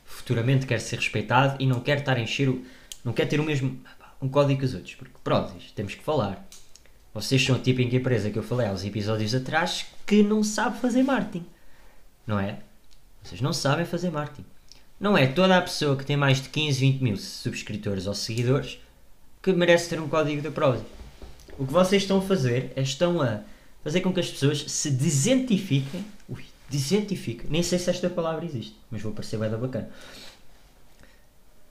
futuramente 0.06 0.66
quero 0.66 0.82
ser 0.82 0.98
respeitado 0.98 1.56
e 1.62 1.66
não 1.66 1.80
quero 1.80 2.02
estar 2.02 2.18
a 2.18 2.20
encher 2.20 2.50
o, 2.50 2.64
não 3.04 3.14
quero 3.14 3.30
ter 3.30 3.40
o 3.40 3.44
mesmo 3.44 3.80
um 4.22 4.28
código 4.28 4.60
que 4.60 4.66
os 4.66 4.74
outros, 4.74 4.96
porque 4.96 5.16
Prozis, 5.24 5.72
temos 5.72 5.96
que 5.96 6.04
falar. 6.04 6.46
Vocês 7.14 7.44
são 7.44 7.56
a 7.56 7.60
típica 7.60 7.96
empresa 7.96 8.30
que 8.30 8.38
eu 8.38 8.44
falei 8.44 8.68
há 8.68 8.72
uns 8.72 8.84
episódios 8.86 9.34
atrás 9.34 9.86
que 10.06 10.22
não 10.22 10.44
sabe 10.44 10.78
fazer 10.80 11.04
marketing. 11.04 11.46
Não 12.28 12.40
é? 12.40 12.60
Vocês 13.24 13.42
não 13.42 13.54
sabem 13.54 13.86
fazer 13.86 14.12
marketing. 14.12 14.46
Não 15.00 15.18
é 15.18 15.26
toda 15.28 15.58
a 15.58 15.62
pessoa 15.62 15.96
que 15.96 16.06
tem 16.06 16.18
mais 16.18 16.42
de 16.42 16.50
15, 16.50 16.78
20 16.78 17.02
mil 17.02 17.16
subscritores 17.16 18.06
ou 18.06 18.14
seguidores 18.14 18.80
que 19.42 19.54
merece 19.54 19.88
ter 19.88 20.00
um 20.00 20.10
código 20.10 20.42
da 20.42 20.52
prova. 20.52 20.86
O 21.58 21.66
que 21.66 21.72
vocês 21.72 22.02
estão 22.02 22.18
a 22.18 22.22
fazer 22.22 22.74
é 22.76 22.82
estão 22.82 23.22
a 23.22 23.42
fazer 23.82 24.02
com 24.02 24.14
que 24.14 24.20
as 24.20 24.30
pessoas 24.30 24.60
se 24.70 24.92
desentifiquem. 24.92 26.04
Ui, 26.28 26.44
desentifiquem. 26.70 27.50
Nem 27.50 27.64
sei 27.64 27.80
se 27.80 27.90
esta 27.90 28.10
palavra 28.10 28.44
existe, 28.44 28.76
mas 28.92 29.02
vou 29.02 29.14
parecer 29.14 29.38
bem 29.38 29.50
da 29.50 29.58
bacana. 29.58 29.90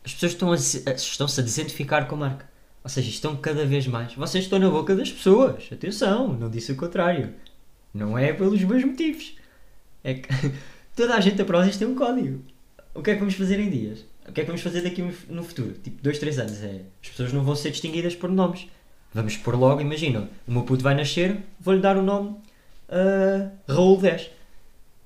As 0.02 0.14
pessoas 0.14 0.32
estão 0.32 0.52
a, 0.52 0.56
estão-se 0.94 1.38
a 1.38 1.44
desentificar 1.44 2.08
com 2.08 2.14
a 2.14 2.18
marca. 2.18 2.48
Ou 2.82 2.88
seja, 2.88 3.10
estão 3.10 3.36
cada 3.36 3.66
vez 3.66 3.86
mais. 3.86 4.14
Vocês 4.14 4.44
estão 4.44 4.58
na 4.58 4.70
boca 4.70 4.96
das 4.96 5.12
pessoas. 5.12 5.68
Atenção, 5.70 6.32
não 6.32 6.48
disse 6.48 6.72
o 6.72 6.76
contrário. 6.76 7.34
Não 7.92 8.16
é 8.16 8.32
pelos 8.32 8.62
meus 8.64 8.84
motivos. 8.84 9.36
É 10.02 10.14
que 10.14 10.28
toda 10.96 11.14
a 11.14 11.20
gente 11.20 11.42
a 11.42 11.44
Prozis 11.44 11.76
tem 11.76 11.86
um 11.86 11.94
código 11.94 12.42
o 12.98 13.02
que 13.02 13.10
é 13.10 13.14
que 13.14 13.20
vamos 13.20 13.34
fazer 13.34 13.60
em 13.60 13.70
dias? 13.70 14.04
O 14.28 14.32
que 14.32 14.40
é 14.40 14.44
que 14.44 14.48
vamos 14.48 14.60
fazer 14.60 14.82
daqui 14.82 15.02
no 15.28 15.44
futuro? 15.44 15.72
Tipo, 15.72 16.02
dois, 16.02 16.18
três 16.18 16.38
anos. 16.38 16.62
É, 16.62 16.82
as 17.02 17.08
pessoas 17.10 17.32
não 17.32 17.44
vão 17.44 17.54
ser 17.54 17.70
distinguidas 17.70 18.16
por 18.16 18.28
nomes. 18.28 18.66
Vamos 19.14 19.36
pôr 19.36 19.54
logo, 19.54 19.80
imagina, 19.80 20.28
o 20.46 20.52
meu 20.52 20.62
puto 20.64 20.82
vai 20.82 20.94
nascer, 20.94 21.38
vou-lhe 21.60 21.80
dar 21.80 21.96
o 21.96 22.02
nome 22.02 22.30
uh, 22.88 23.50
Raul 23.72 23.98
10. 23.98 24.30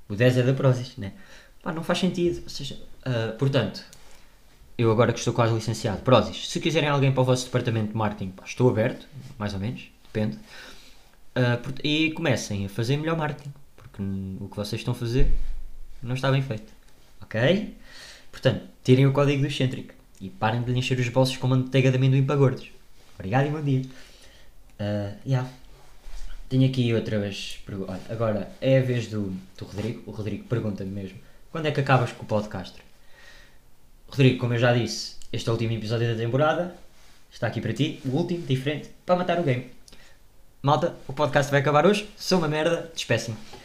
O 0.08 0.16
10 0.16 0.38
é 0.38 0.42
da 0.42 0.54
Prozis, 0.54 0.96
né? 0.96 1.12
Pá, 1.62 1.72
não 1.72 1.84
faz 1.84 1.98
sentido. 1.98 2.48
Seja, 2.50 2.74
uh, 3.06 3.36
portanto, 3.38 3.84
eu 4.76 4.90
agora 4.90 5.12
que 5.12 5.18
estou 5.18 5.34
quase 5.34 5.54
licenciado, 5.54 6.00
Prozis, 6.00 6.48
se 6.48 6.60
quiserem 6.60 6.88
alguém 6.88 7.12
para 7.12 7.20
o 7.20 7.24
vosso 7.24 7.44
departamento 7.44 7.92
de 7.92 7.96
marketing, 7.96 8.30
pá, 8.30 8.44
estou 8.44 8.70
aberto, 8.70 9.06
mais 9.38 9.52
ou 9.54 9.60
menos, 9.60 9.90
depende. 10.12 10.36
Uh, 11.36 11.72
e 11.84 12.10
comecem 12.12 12.64
a 12.64 12.68
fazer 12.68 12.96
melhor 12.96 13.16
marketing, 13.16 13.52
porque 13.76 14.02
o 14.40 14.48
que 14.48 14.56
vocês 14.56 14.80
estão 14.80 14.92
a 14.92 14.96
fazer 14.96 15.30
não 16.02 16.14
está 16.14 16.30
bem 16.30 16.42
feito. 16.42 16.81
Ok? 17.22 17.76
Portanto, 18.30 18.64
tirem 18.82 19.06
o 19.06 19.12
código 19.12 19.42
do 19.42 19.46
excêntrico 19.46 19.94
e 20.20 20.28
parem 20.28 20.62
de 20.62 20.72
lhe 20.72 20.78
encher 20.78 20.98
os 20.98 21.08
bolsos 21.08 21.36
com 21.36 21.46
manteiga 21.46 21.90
de 21.90 21.96
amendoim 21.96 22.24
para 22.24 22.36
gordos. 22.36 22.70
Obrigado 23.14 23.46
e 23.46 23.50
bom 23.50 23.62
dia. 23.62 23.82
Uh, 24.80 25.16
yeah. 25.26 25.48
Tenho 26.48 26.68
aqui 26.68 26.92
outras 26.92 27.60
perguntas. 27.64 28.00
Agora 28.10 28.52
é 28.60 28.78
a 28.78 28.82
vez 28.82 29.06
do, 29.06 29.32
do 29.56 29.64
Rodrigo. 29.64 30.02
O 30.06 30.10
Rodrigo 30.10 30.44
pergunta-me 30.44 30.90
mesmo: 30.90 31.18
quando 31.50 31.66
é 31.66 31.70
que 31.70 31.80
acabas 31.80 32.12
com 32.12 32.24
o 32.24 32.26
podcast? 32.26 32.76
Rodrigo, 34.08 34.38
como 34.38 34.54
eu 34.54 34.58
já 34.58 34.74
disse, 34.74 35.16
este 35.32 35.48
é 35.48 35.50
o 35.50 35.54
último 35.54 35.72
episódio 35.72 36.08
da 36.08 36.14
temporada. 36.14 36.74
Está 37.30 37.46
aqui 37.46 37.60
para 37.62 37.72
ti, 37.72 38.00
o 38.04 38.10
último, 38.10 38.46
diferente, 38.46 38.90
para 39.06 39.16
matar 39.16 39.40
o 39.40 39.42
game. 39.42 39.70
Malta, 40.60 40.94
o 41.08 41.12
podcast 41.14 41.50
vai 41.50 41.60
acabar 41.60 41.86
hoje. 41.86 42.06
Sou 42.16 42.38
uma 42.38 42.48
merda, 42.48 42.92
despeço-me. 42.94 43.61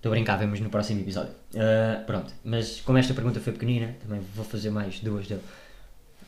Estou 0.00 0.12
a 0.12 0.14
brincar, 0.14 0.38
vemos 0.38 0.58
no 0.60 0.70
próximo 0.70 1.02
episódio. 1.02 1.34
Uh, 1.52 2.02
pronto, 2.06 2.32
mas 2.42 2.80
como 2.80 2.96
esta 2.96 3.12
pergunta 3.12 3.38
foi 3.38 3.52
pequenina, 3.52 3.94
também 4.00 4.18
vou 4.34 4.46
fazer 4.46 4.70
mais 4.70 4.98
duas 5.00 5.26
do, 5.26 5.38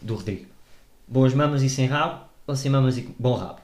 do 0.02 0.14
Rodrigo. 0.14 0.44
Boas 1.08 1.32
mamas 1.32 1.62
e 1.62 1.70
sem 1.70 1.86
rabo, 1.86 2.22
ou 2.46 2.54
sem 2.54 2.70
mamas 2.70 2.98
e 2.98 3.08
bom 3.18 3.32
rabo? 3.32 3.60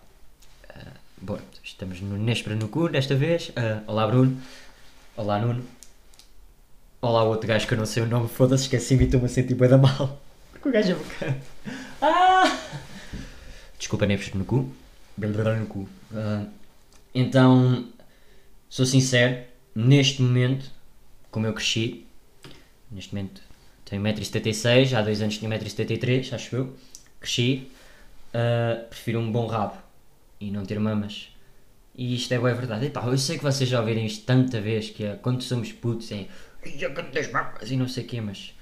Uh, 0.65 0.91
bom, 1.21 1.39
estamos 1.63 2.01
no 2.01 2.17
Nespera 2.17 2.57
no 2.57 2.69
cu 2.69 2.89
desta 2.89 3.15
vez. 3.15 3.51
Uh, 3.51 3.83
olá 3.87 4.07
Bruno. 4.07 4.41
Olá 5.15 5.39
Nuno. 5.41 5.63
Olá 7.03 7.25
outro 7.25 7.47
gajo 7.47 7.67
que 7.67 7.75
eu 7.75 7.79
não 7.79 7.85
sei 7.85 8.03
o 8.03 8.07
nome, 8.07 8.31
foda-se, 8.31 8.63
esqueci-me 8.63 9.03
e 9.03 9.05
estou-me 9.05 9.27
a 9.27 9.29
sentir 9.29 9.57
da 9.57 9.77
mal. 9.77 10.19
Porque 10.53 10.71
o 10.71 10.73
gajo 10.73 10.93
é 10.93 10.95
bacana. 10.95 11.39
Ah! 12.01 12.59
Desculpa, 13.79 14.07
Nespera 14.07 14.39
no 14.39 14.47
cu. 14.47 14.73
No 15.19 15.67
cu. 15.67 15.81
Uh, 16.11 16.49
então, 17.15 17.87
sou 18.71 18.87
sincero, 18.87 19.48
neste 19.79 20.21
momento, 20.21 20.69
como 21.31 21.47
eu 21.47 21.53
cresci, 21.53 22.05
neste 22.91 23.15
momento 23.15 23.41
tenho 23.85 24.03
1,76m, 24.03 24.93
há 24.95 25.03
dois 25.03 25.23
anos 25.23 25.39
tinha 25.39 25.49
1,73m, 25.51 26.33
acho 26.35 26.57
eu, 26.57 26.77
cresci, 27.21 27.71
uh, 28.35 28.89
prefiro 28.89 29.21
um 29.21 29.31
bom 29.31 29.47
rabo 29.47 29.79
e 30.41 30.51
não 30.51 30.65
ter 30.65 30.81
mamas. 30.81 31.29
E 31.95 32.15
isto 32.17 32.33
é 32.33 32.39
boa 32.39 32.53
verdade. 32.55 32.87
Epá, 32.87 33.07
eu 33.07 33.17
sei 33.17 33.39
que 33.39 33.45
vocês 33.45 33.69
já 33.71 33.81
ouviram 33.81 34.03
isto 34.03 34.25
tanta 34.25 34.61
vez, 34.61 34.91
que 34.91 35.05
é 35.05 35.15
quando 35.15 35.43
somos 35.43 35.71
putos, 35.73 36.11
é 36.11 36.27
e 37.71 37.77
não 37.77 37.89
sei 37.89 38.05
o 38.05 38.07
quê, 38.07 38.21
mas 38.21 38.53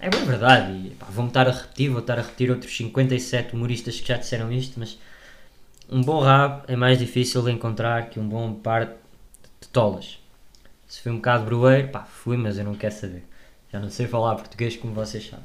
é 0.00 0.10
boa 0.10 0.24
verdade. 0.24 0.72
E, 0.72 0.86
epá, 0.88 1.06
vou-me 1.06 1.30
estar 1.30 1.46
a 1.48 1.52
repetir, 1.52 1.90
vou 1.90 2.00
estar 2.00 2.18
a 2.18 2.22
repetir 2.22 2.50
outros 2.50 2.76
57 2.76 3.54
humoristas 3.54 4.00
que 4.00 4.08
já 4.08 4.16
disseram 4.16 4.52
isto, 4.52 4.78
mas 4.78 4.98
um 5.88 6.02
bom 6.02 6.20
rabo 6.20 6.64
é 6.66 6.74
mais 6.74 6.98
difícil 6.98 7.42
de 7.42 7.52
encontrar 7.52 8.10
que 8.10 8.18
um 8.18 8.28
bom 8.28 8.54
par 8.54 8.86
de 9.60 9.68
tolas. 9.68 10.23
Se 10.94 11.00
fui 11.00 11.10
um 11.10 11.16
bocado 11.16 11.44
broeiro, 11.44 11.88
pá, 11.88 12.04
fui, 12.04 12.36
mas 12.36 12.56
eu 12.56 12.64
não 12.64 12.76
quero 12.76 12.94
saber. 12.94 13.24
Já 13.72 13.80
não 13.80 13.90
sei 13.90 14.06
falar 14.06 14.36
português 14.36 14.76
como 14.76 14.94
vocês 14.94 15.28
sabem. 15.28 15.44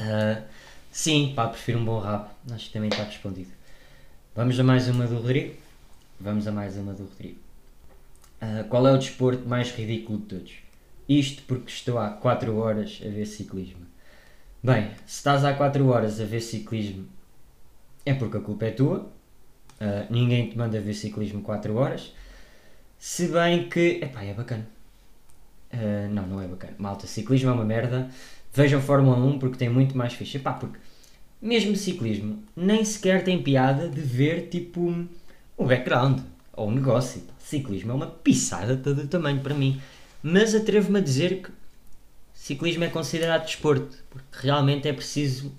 Uh, 0.00 0.42
sim, 0.90 1.34
pá, 1.36 1.46
prefiro 1.46 1.78
um 1.78 1.84
bom 1.84 1.98
rabo. 1.98 2.30
Acho 2.50 2.68
que 2.68 2.72
também 2.72 2.88
está 2.88 3.04
respondido. 3.04 3.50
Vamos 4.34 4.58
a 4.58 4.64
mais 4.64 4.88
uma 4.88 5.06
do 5.06 5.16
Rodrigo. 5.16 5.56
Vamos 6.18 6.46
a 6.46 6.52
mais 6.52 6.74
uma 6.78 6.94
do 6.94 7.04
Rodrigo. 7.04 7.38
Uh, 8.40 8.66
qual 8.70 8.88
é 8.88 8.92
o 8.94 8.96
desporto 8.96 9.46
mais 9.46 9.72
ridículo 9.72 10.18
de 10.20 10.24
todos? 10.24 10.52
Isto 11.06 11.42
porque 11.42 11.70
estou 11.70 11.98
há 11.98 12.08
4 12.08 12.56
horas 12.56 12.98
a 13.04 13.10
ver 13.10 13.26
ciclismo. 13.26 13.86
Bem, 14.62 14.88
se 15.04 15.18
estás 15.18 15.44
há 15.44 15.52
4 15.52 15.86
horas 15.86 16.18
a 16.18 16.24
ver 16.24 16.40
ciclismo, 16.40 17.06
é 18.06 18.14
porque 18.14 18.38
a 18.38 18.40
culpa 18.40 18.64
é 18.64 18.70
tua. 18.70 19.00
Uh, 19.78 20.06
ninguém 20.08 20.48
te 20.48 20.56
manda 20.56 20.80
ver 20.80 20.94
ciclismo 20.94 21.42
4 21.42 21.76
horas. 21.76 22.14
Se 23.00 23.26
bem 23.26 23.68
que. 23.68 23.98
Epá, 24.00 24.22
é 24.22 24.32
bacana. 24.32 24.64
Uh, 25.74 26.08
não, 26.12 26.26
não 26.28 26.40
é 26.40 26.46
bacana. 26.46 26.74
Malta, 26.78 27.08
ciclismo 27.08 27.50
é 27.50 27.52
uma 27.52 27.64
merda. 27.64 28.08
Vejam 28.52 28.80
Fórmula 28.80 29.16
1 29.16 29.40
porque 29.40 29.56
tem 29.56 29.68
muito 29.68 29.98
mais 29.98 30.12
ficha. 30.12 30.38
Epá, 30.38 30.52
porque 30.52 30.78
mesmo 31.42 31.74
ciclismo 31.74 32.44
nem 32.54 32.84
sequer 32.84 33.24
tem 33.24 33.42
piada 33.42 33.88
de 33.88 34.00
ver 34.00 34.48
tipo 34.48 34.94
o 35.56 35.64
background 35.64 36.20
ou 36.52 36.68
o 36.68 36.70
negócio. 36.70 37.22
Ciclismo 37.40 37.90
é 37.90 37.94
uma 37.94 38.06
pisada 38.06 38.76
de 38.76 38.82
todo 38.82 39.02
o 39.02 39.08
tamanho 39.08 39.40
para 39.40 39.54
mim 39.54 39.80
mas 40.22 40.54
atrevo-me 40.54 40.98
a 40.98 41.02
dizer 41.02 41.42
que 41.42 41.50
ciclismo 42.34 42.84
é 42.84 42.88
considerado 42.88 43.44
desporto, 43.44 43.96
porque 44.10 44.46
realmente 44.46 44.86
é 44.86 44.92
preciso 44.92 45.52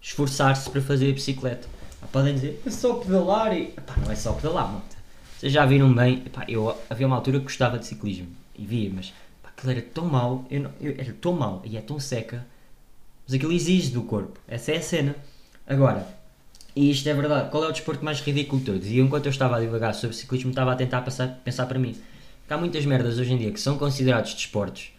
esforçar-se 0.00 0.68
para 0.68 0.82
fazer 0.82 1.12
bicicleta. 1.12 1.66
podem 2.10 2.34
dizer, 2.34 2.60
é 2.66 2.70
só 2.70 2.94
pedalar 2.94 3.56
e. 3.56 3.68
Epá, 3.68 3.96
não 4.04 4.10
é 4.10 4.16
só 4.16 4.32
pedalar, 4.32 4.70
malta. 4.70 5.01
Vocês 5.42 5.52
já 5.52 5.66
viram 5.66 5.92
bem, 5.92 6.22
epá, 6.24 6.44
eu 6.46 6.72
havia 6.88 7.04
uma 7.04 7.16
altura 7.16 7.38
que 7.38 7.46
gostava 7.46 7.76
de 7.76 7.84
ciclismo 7.84 8.28
e 8.56 8.64
via, 8.64 8.88
mas 8.94 9.08
epá, 9.40 9.48
aquilo 9.48 9.72
era 9.72 9.82
tão 9.82 10.04
mau, 10.04 10.46
eu, 10.48 10.60
não, 10.60 10.70
eu 10.80 10.94
era 10.96 11.12
tão 11.14 11.32
mau 11.32 11.60
e 11.64 11.76
é 11.76 11.80
tão 11.80 11.98
seca, 11.98 12.46
mas 13.26 13.34
aquilo 13.34 13.50
exige 13.50 13.90
do 13.90 14.04
corpo. 14.04 14.38
Essa 14.46 14.70
é 14.70 14.76
a 14.76 14.80
cena. 14.80 15.16
Agora, 15.66 16.06
e 16.76 16.92
isto 16.92 17.08
é 17.08 17.12
verdade, 17.12 17.50
qual 17.50 17.64
é 17.64 17.66
o 17.66 17.72
desporto 17.72 18.04
mais 18.04 18.20
ridículo 18.20 18.60
de 18.60 18.66
todos? 18.66 18.86
E 18.86 19.00
enquanto 19.00 19.26
eu 19.26 19.30
estava 19.30 19.56
a 19.56 19.60
divagar 19.60 19.96
sobre 19.96 20.14
ciclismo, 20.14 20.50
estava 20.50 20.70
a 20.70 20.76
tentar 20.76 21.02
passar, 21.02 21.26
pensar 21.42 21.66
para 21.66 21.76
mim 21.76 21.96
há 22.48 22.56
muitas 22.56 22.86
merdas 22.86 23.18
hoje 23.18 23.32
em 23.32 23.36
dia 23.36 23.50
que 23.50 23.60
são 23.60 23.76
considerados 23.76 24.34
desportos, 24.34 24.92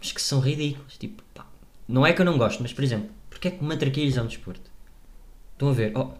mas 0.00 0.10
que 0.10 0.20
são 0.20 0.40
ridículos. 0.40 0.96
Tipo, 0.96 1.22
pá, 1.32 1.46
não 1.86 2.04
é 2.04 2.12
que 2.12 2.20
eu 2.20 2.26
não 2.26 2.36
gosto, 2.36 2.64
mas 2.64 2.72
por 2.72 2.82
exemplo, 2.82 3.10
porque 3.30 3.46
é 3.46 3.50
que 3.52 3.62
matraquilhos 3.62 4.16
é 4.16 4.22
um 4.22 4.26
desporto? 4.26 4.68
Estão 5.52 5.68
a 5.68 5.72
ver? 5.72 5.96
Oh, 5.96 6.10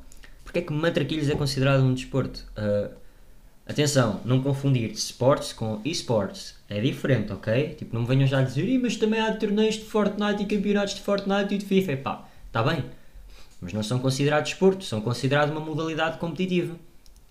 porque 0.45 0.61
é 0.61 0.63
que 0.63 0.73
matraquilhos 0.73 1.29
é 1.29 1.35
considerado 1.35 1.83
um 1.83 1.93
desporto? 1.93 2.45
Uh, 2.57 2.95
atenção, 3.67 4.21
não 4.25 4.43
confundir 4.43 4.91
sports 4.93 5.53
com 5.53 5.81
esports. 5.85 6.55
É 6.69 6.81
diferente, 6.81 7.33
ok? 7.33 7.75
Tipo, 7.75 7.95
não 7.95 8.03
me 8.03 8.09
venham 8.09 8.27
já 8.27 8.43
dizer, 8.43 8.79
mas 8.79 8.97
também 8.97 9.21
há 9.21 9.35
torneios 9.35 9.75
de 9.75 9.85
Fortnite 9.85 10.43
e 10.43 10.47
campeonatos 10.47 10.95
de 10.95 11.01
Fortnite 11.01 11.55
e 11.55 11.59
de 11.59 11.65
FIFA. 11.65 11.93
E 11.93 11.97
pá, 11.97 12.29
está 12.47 12.63
bem. 12.63 12.85
Mas 13.61 13.73
não 13.73 13.83
são 13.83 13.99
considerados 13.99 14.51
desporto, 14.51 14.85
são 14.85 15.01
considerados 15.01 15.55
uma 15.55 15.65
modalidade 15.65 16.19
competitiva. 16.19 16.77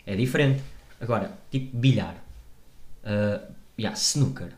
É 0.06 0.16
diferente. 0.16 0.62
Agora, 1.00 1.32
tipo, 1.52 1.76
bilhar. 1.76 2.16
Uh, 3.04 3.54
yeah, 3.78 3.96
snooker. 3.98 4.50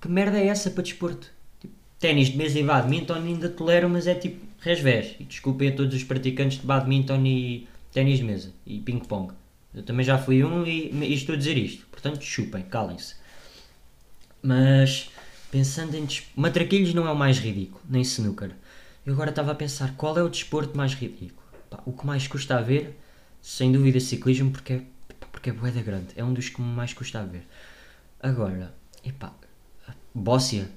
Que 0.00 0.08
merda 0.08 0.38
é 0.38 0.46
essa 0.46 0.70
para 0.70 0.82
desporto? 0.82 1.30
Tipo, 1.60 1.74
ténis 1.98 2.28
de 2.28 2.36
mesa 2.36 2.58
e 2.58 2.62
badminton 2.62 3.14
ainda 3.14 3.48
tolero, 3.48 3.88
mas 3.88 4.06
é 4.06 4.14
tipo 4.14 4.44
resvés. 4.60 5.14
E 5.18 5.24
desculpem 5.24 5.68
a 5.68 5.72
todos 5.72 5.94
os 5.94 6.04
praticantes 6.04 6.58
de 6.60 6.66
badminton 6.66 7.24
e 7.24 7.68
ténis 7.92 8.18
de 8.18 8.24
mesa 8.24 8.52
e 8.66 8.80
ping-pong. 8.80 9.32
Eu 9.74 9.82
também 9.82 10.04
já 10.04 10.16
fui 10.16 10.44
um 10.44 10.64
e, 10.66 10.90
e 10.90 11.14
estou 11.14 11.34
a 11.34 11.38
dizer 11.38 11.56
isto. 11.58 11.86
Portanto, 11.86 12.22
chupem, 12.22 12.62
calem-se. 12.62 13.16
Mas, 14.42 15.10
pensando 15.50 15.96
em... 15.96 16.06
Matraquilhos 16.36 16.94
não 16.94 17.06
é 17.06 17.10
o 17.10 17.16
mais 17.16 17.38
ridículo, 17.38 17.80
nem 17.88 18.02
snooker. 18.02 18.52
Eu 19.04 19.14
agora 19.14 19.30
estava 19.30 19.52
a 19.52 19.54
pensar, 19.54 19.94
qual 19.96 20.16
é 20.18 20.22
o 20.22 20.28
desporto 20.28 20.76
mais 20.76 20.94
ridículo? 20.94 21.42
Pá, 21.68 21.80
o 21.84 21.92
que 21.92 22.06
mais 22.06 22.26
custa 22.28 22.56
a 22.56 22.60
ver, 22.60 22.98
sem 23.42 23.72
dúvida, 23.72 23.98
ciclismo, 24.00 24.50
porque 24.50 24.74
é, 24.74 24.82
porque 25.32 25.50
é 25.50 25.52
boeda 25.52 25.82
grande. 25.82 26.08
É 26.16 26.22
um 26.24 26.32
dos 26.32 26.48
que 26.48 26.60
mais 26.60 26.92
custa 26.92 27.20
a 27.20 27.24
ver. 27.24 27.46
Agora, 28.22 28.74
epá, 29.04 29.32
Bóssia. 30.14 30.70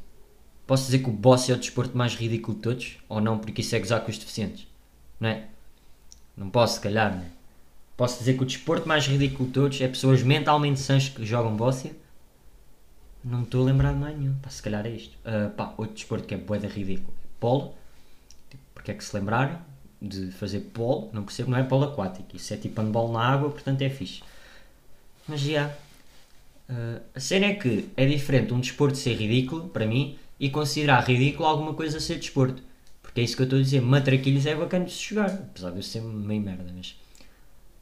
Posso 0.66 0.86
dizer 0.86 1.00
que 1.00 1.10
o 1.10 1.14
Bóssia 1.14 1.54
é 1.54 1.56
o 1.56 1.60
desporto 1.60 1.98
mais 1.98 2.16
ridículo 2.16 2.58
de 2.58 2.64
todos? 2.64 2.98
Ou 3.08 3.22
não, 3.22 3.38
porque 3.38 3.62
isso 3.62 3.76
é 3.76 3.80
gozar 3.80 4.02
com 4.02 4.12
os 4.12 4.18
deficientes? 4.18 4.68
Não 5.20 5.30
é? 5.30 5.48
Não 6.36 6.50
posso, 6.50 6.76
se 6.76 6.82
calhar, 6.82 7.16
não 7.16 7.24
é? 7.24 7.37
Posso 7.98 8.20
dizer 8.20 8.38
que 8.38 8.44
o 8.44 8.46
desporto 8.46 8.88
mais 8.88 9.06
ridículo 9.08 9.48
de 9.48 9.54
todos 9.54 9.82
é 9.82 9.88
pessoas 9.88 10.24
mentalmente 10.24 10.80
sãs 10.80 11.10
que 11.10 11.26
jogam 11.26 11.56
Bóssia? 11.56 11.92
Não 13.24 13.40
me 13.40 13.44
estou 13.44 13.64
a 13.64 13.66
lembrar 13.66 13.94
de 13.94 14.00
nenhum. 14.00 14.36
Pá, 14.36 14.50
se 14.50 14.62
calhar 14.62 14.86
é 14.86 14.92
isto. 14.92 15.18
Uh, 15.26 15.50
pá, 15.50 15.74
outro 15.78 15.96
desporto 15.96 16.28
que 16.28 16.36
é 16.36 16.38
boeda 16.38 16.68
ridículo. 16.68 17.14
Polo. 17.40 17.74
Tipo, 18.50 18.64
porque 18.76 18.92
é 18.92 18.94
que 18.94 19.04
se 19.04 19.14
lembraram 19.16 19.60
de 20.02 20.32
fazer 20.32 20.60
polo? 20.60 21.10
Não 21.12 21.24
percebo, 21.24 21.50
não 21.50 21.58
é 21.58 21.64
polo 21.64 21.86
aquático. 21.86 22.36
Isso 22.36 22.54
é 22.54 22.58
tipo 22.58 22.80
handball 22.80 23.12
na 23.12 23.22
água, 23.22 23.50
portanto 23.50 23.82
é 23.82 23.90
fixe. 23.90 24.22
Mas 25.28 25.42
já, 25.42 25.48
yeah, 25.48 25.76
Uh, 26.70 27.02
a 27.16 27.20
cena 27.20 27.46
é 27.46 27.54
que 27.54 27.88
é 27.96 28.06
diferente 28.06 28.54
um 28.54 28.60
desporto 28.60 28.98
ser 28.98 29.16
ridículo, 29.16 29.70
para 29.70 29.86
mim, 29.86 30.18
e 30.40 30.50
considerar 30.50 31.08
ridículo 31.08 31.48
alguma 31.48 31.74
coisa 31.74 32.00
ser 32.00 32.18
desporto. 32.18 32.62
Porque 33.02 33.22
é 33.22 33.24
isso 33.24 33.36
que 33.36 33.42
eu 33.42 33.46
estou 33.46 33.60
a 33.60 33.62
dizer. 33.62 33.82
Matraquilhos 33.82 34.46
é 34.46 34.54
bacana 34.54 34.86
de 34.86 34.92
se 34.92 35.02
jogar, 35.10 35.30
apesar 35.30 35.72
de 35.72 35.78
eu 35.78 35.84
ser 35.84 36.02
meio 36.02 36.42
merda, 36.42 36.66
mas. 36.76 36.96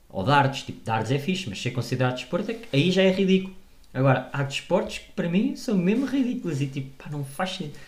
Ou 0.10 0.24
dardos, 0.24 0.64
tipo, 0.64 0.84
dardos 0.86 1.12
é 1.12 1.20
fixe, 1.20 1.50
mas 1.50 1.62
ser 1.62 1.72
considerado 1.72 2.16
desporto, 2.16 2.52
é, 2.52 2.60
aí 2.72 2.92
já 2.92 3.02
é 3.02 3.12
ridículo. 3.12 3.56
Agora, 3.94 4.30
há 4.34 4.44
desportos 4.44 4.98
que 4.98 5.12
para 5.14 5.30
mim 5.30 5.56
são 5.56 5.78
mesmo 5.78 6.06
ridículos 6.06 6.62
e 6.62 6.68
tipo, 6.68 6.92
pá, 7.02 7.10
não 7.10 7.24
faz 7.24 7.52
sentido. 7.52 7.80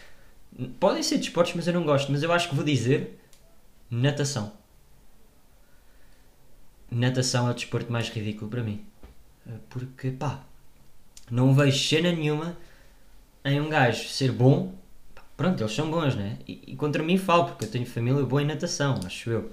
Podem 0.79 1.03
ser 1.03 1.17
desportos, 1.17 1.53
mas 1.53 1.67
eu 1.67 1.73
não 1.73 1.83
gosto. 1.83 2.11
Mas 2.11 2.23
eu 2.23 2.31
acho 2.31 2.49
que 2.49 2.55
vou 2.55 2.63
dizer 2.63 3.19
natação. 3.91 4.53
Natação 6.89 7.47
é 7.47 7.51
o 7.51 7.53
desporto 7.53 7.91
mais 7.91 8.09
ridículo 8.09 8.49
para 8.49 8.63
mim. 8.63 8.83
Ah, 9.47 9.57
porque, 9.69 10.09
pá, 10.09 10.41
não 11.29 11.53
vejo 11.53 11.77
cena 11.77 12.11
nenhuma 12.11 12.57
em 13.43 13.59
um 13.59 13.69
gajo 13.69 14.07
ser 14.07 14.31
bom. 14.31 14.73
Pronto, 15.35 15.61
eles 15.61 15.73
são 15.73 15.91
bons, 15.91 16.15
né? 16.15 16.37
E, 16.47 16.61
e 16.67 16.75
contra 16.75 17.03
mim 17.03 17.17
falo, 17.17 17.47
porque 17.47 17.65
eu 17.65 17.69
tenho 17.69 17.85
família 17.85 18.23
boa 18.25 18.41
em 18.41 18.45
natação, 18.45 18.99
acho 19.05 19.29
eu. 19.29 19.51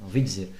Ouvi 0.00 0.22
dizer. 0.22 0.54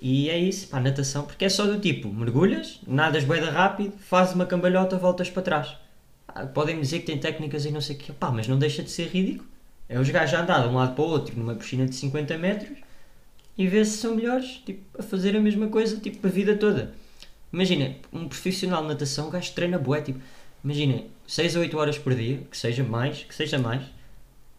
E 0.00 0.28
é 0.28 0.38
isso, 0.38 0.68
pá, 0.68 0.80
natação, 0.80 1.24
porque 1.24 1.44
é 1.44 1.48
só 1.48 1.66
do 1.66 1.80
tipo, 1.80 2.12
mergulhas, 2.12 2.80
nadas 2.86 3.24
bem 3.24 3.40
rápido, 3.40 3.94
fazes 3.98 4.34
uma 4.34 4.46
cambalhota, 4.46 4.96
voltas 4.98 5.30
para 5.30 5.42
trás. 5.42 5.76
Ah, 6.28 6.46
podem 6.46 6.80
dizer 6.80 7.00
que 7.00 7.06
tem 7.06 7.18
técnicas 7.18 7.64
e 7.64 7.70
não 7.70 7.80
sei 7.80 7.96
o 7.96 7.98
quê, 7.98 8.12
pá, 8.12 8.30
mas 8.30 8.46
não 8.46 8.58
deixa 8.58 8.82
de 8.82 8.90
ser 8.90 9.08
ridículo. 9.08 9.48
É 9.88 9.98
os 9.98 10.08
gajos 10.10 10.34
a 10.34 10.42
andar 10.42 10.62
de 10.62 10.68
um 10.68 10.74
lado 10.74 10.94
para 10.94 11.04
o 11.04 11.08
outro 11.08 11.38
numa 11.38 11.54
piscina 11.54 11.86
de 11.86 11.94
50 11.94 12.36
metros 12.36 12.78
e 13.56 13.66
ver 13.66 13.86
se 13.86 13.98
são 13.98 14.14
melhores, 14.14 14.62
tipo, 14.66 14.82
a 14.98 15.02
fazer 15.02 15.34
a 15.36 15.40
mesma 15.40 15.68
coisa, 15.68 15.96
tipo, 15.98 16.26
a 16.26 16.30
vida 16.30 16.56
toda. 16.56 16.92
Imagina, 17.52 17.96
um 18.12 18.28
profissional 18.28 18.82
de 18.82 18.88
natação, 18.88 19.28
o 19.28 19.30
gajo 19.30 19.52
treina 19.54 19.78
bué, 19.78 20.02
tipo, 20.02 20.20
imagina, 20.62 21.04
6 21.26 21.56
a 21.56 21.60
8 21.60 21.78
horas 21.78 21.98
por 21.98 22.14
dia, 22.14 22.42
que 22.50 22.56
seja 22.56 22.84
mais, 22.84 23.22
que 23.22 23.34
seja 23.34 23.58
mais, 23.58 23.82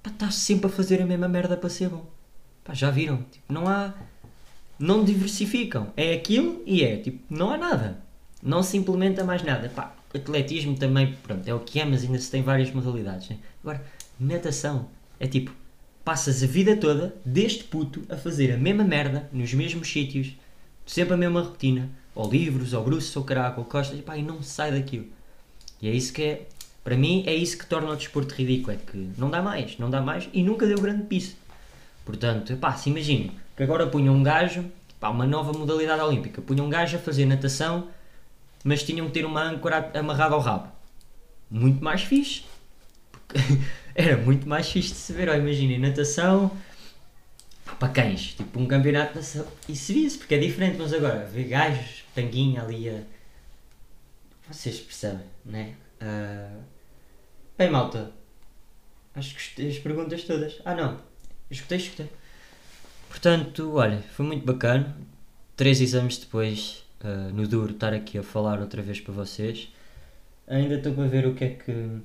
pá, 0.02 0.10
está 0.10 0.32
sempre 0.32 0.68
a 0.68 0.70
fazer 0.70 1.02
a 1.02 1.06
mesma 1.06 1.28
merda 1.28 1.56
para 1.56 1.70
ser 1.70 1.90
bom. 1.90 2.06
Pá, 2.64 2.74
já 2.74 2.90
viram? 2.90 3.18
Tipo, 3.32 3.54
não 3.54 3.68
há. 3.68 3.94
Não 4.80 5.04
diversificam. 5.04 5.92
É 5.96 6.14
aquilo 6.14 6.62
e 6.66 6.84
é. 6.84 6.98
Tipo, 6.98 7.22
não 7.34 7.52
há 7.52 7.58
nada. 7.58 8.00
Não 8.42 8.62
se 8.62 8.78
implementa 8.78 9.24
mais 9.24 9.44
nada. 9.44 9.70
Pá, 9.70 9.96
atletismo 10.14 10.76
também, 10.76 11.16
pronto, 11.24 11.48
é 11.48 11.54
o 11.54 11.60
que 11.60 11.80
é, 11.80 11.86
mas 11.86 12.04
ainda 12.04 12.20
se 12.20 12.32
tem 12.32 12.42
várias 12.42 12.72
modalidades. 12.72 13.30
Né? 13.30 13.38
Agora, 13.62 13.84
natação 14.20 14.90
é 15.20 15.28
tipo, 15.28 15.52
passas 16.04 16.44
a 16.44 16.48
vida 16.48 16.76
toda, 16.76 17.16
deste 17.26 17.64
puto, 17.64 18.04
a 18.10 18.16
fazer 18.16 18.54
a 18.54 18.58
mesma 18.58 18.84
merda, 18.84 19.30
nos 19.32 19.54
mesmos 19.54 19.92
sítios, 19.92 20.36
sempre 20.86 21.14
a 21.14 21.18
mesma 21.18 21.42
rotina 21.42 21.90
ou 22.16 22.30
livros, 22.30 22.74
ou 22.74 22.84
bruços, 22.84 23.16
ou 23.16 23.24
caraca, 23.24 23.60
ou 23.60 23.66
costas, 23.66 24.00
e 24.00 24.02
pá, 24.02 24.18
e 24.18 24.24
não 24.24 24.42
sai 24.42 24.72
daquilo. 24.72 25.06
E 25.82 25.88
é 25.88 25.92
isso 25.92 26.12
que 26.12 26.24
é, 26.24 26.48
para 26.84 26.98
mim, 26.98 27.24
é 27.28 27.36
isso 27.36 27.58
que 27.58 27.66
torna 27.68 27.92
o 27.92 27.96
desporto 27.96 28.34
ridículo, 28.34 28.72
é 28.72 28.78
que 28.78 29.10
não 29.18 29.30
dá 29.30 29.42
mais, 29.42 29.78
não 29.78 29.90
dá 29.90 30.02
mais, 30.02 30.28
e 30.34 30.42
nunca 30.42 30.66
deu 30.66 30.80
grande 30.80 31.04
piso. 31.04 31.36
Portanto, 32.04 32.56
pá, 32.58 32.74
se 32.74 32.90
imaginem 32.90 33.32
que 33.58 33.64
agora 33.64 33.88
punham 33.88 34.16
um 34.16 34.22
gajo, 34.22 34.64
pá, 35.00 35.10
uma 35.10 35.26
nova 35.26 35.52
modalidade 35.52 36.00
olímpica, 36.00 36.42
punham 36.42 36.68
um 36.68 36.70
gajo 36.70 36.96
a 36.96 37.00
fazer 37.00 37.26
natação, 37.26 37.90
mas 38.64 38.84
tinham 38.84 39.08
que 39.08 39.14
ter 39.14 39.26
uma 39.26 39.42
âncora 39.42 39.92
amarrada 39.96 40.36
ao 40.36 40.40
rabo. 40.40 40.72
Muito 41.50 41.84
mais 41.84 42.04
fixe. 42.04 42.44
era 43.96 44.16
muito 44.16 44.48
mais 44.48 44.70
fixe 44.70 44.90
de 44.90 45.00
se 45.00 45.12
ver, 45.12 45.28
ó, 45.28 45.34
imaginem, 45.34 45.80
natação 45.80 46.56
para 47.80 47.90
cães, 47.90 48.34
tipo 48.34 48.60
um 48.60 48.66
campeonato 48.66 49.10
de 49.10 49.16
natação, 49.16 49.48
e 49.68 49.76
se 49.76 49.94
via-se, 49.94 50.18
porque 50.18 50.36
é 50.36 50.38
diferente, 50.38 50.78
mas 50.78 50.94
agora, 50.94 51.26
ver 51.26 51.46
gajos 51.46 52.04
tanguinha 52.16 52.62
ali 52.62 52.90
a. 52.90 53.02
Vocês 54.50 54.80
percebem, 54.80 55.26
né? 55.44 55.76
Uh... 56.02 56.64
Bem, 57.58 57.70
malta. 57.70 58.12
Acho 59.14 59.36
que 59.36 59.68
as 59.68 59.80
perguntas 59.80 60.24
todas. 60.24 60.62
Ah, 60.64 60.74
não. 60.76 61.02
Escutei, 61.50 61.78
escutei. 61.78 62.10
Portanto, 63.18 63.74
olha, 63.74 64.04
foi 64.14 64.28
muito 64.28 64.46
bacana. 64.46 64.96
Três 65.56 65.82
exames 65.82 66.20
depois, 66.20 66.86
uh, 67.04 67.34
no 67.34 67.48
duro, 67.48 67.74
estar 67.74 67.92
aqui 67.92 68.16
a 68.20 68.22
falar 68.22 68.60
outra 68.60 68.80
vez 68.80 69.00
para 69.00 69.12
vocês. 69.12 69.70
Ainda 70.48 70.76
estou 70.76 70.94
para 70.94 71.08
ver 71.08 71.26
o 71.26 71.34
que 71.34 71.44
é 71.44 71.50
que. 71.50 71.72
O 71.72 72.04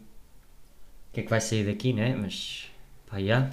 que 1.13 1.21
é 1.21 1.23
que 1.23 1.29
vai 1.29 1.39
sair 1.39 1.67
daqui, 1.67 1.93
né? 1.93 2.17
Mas. 2.17 2.71
Pá, 3.07 3.21
já. 3.21 3.51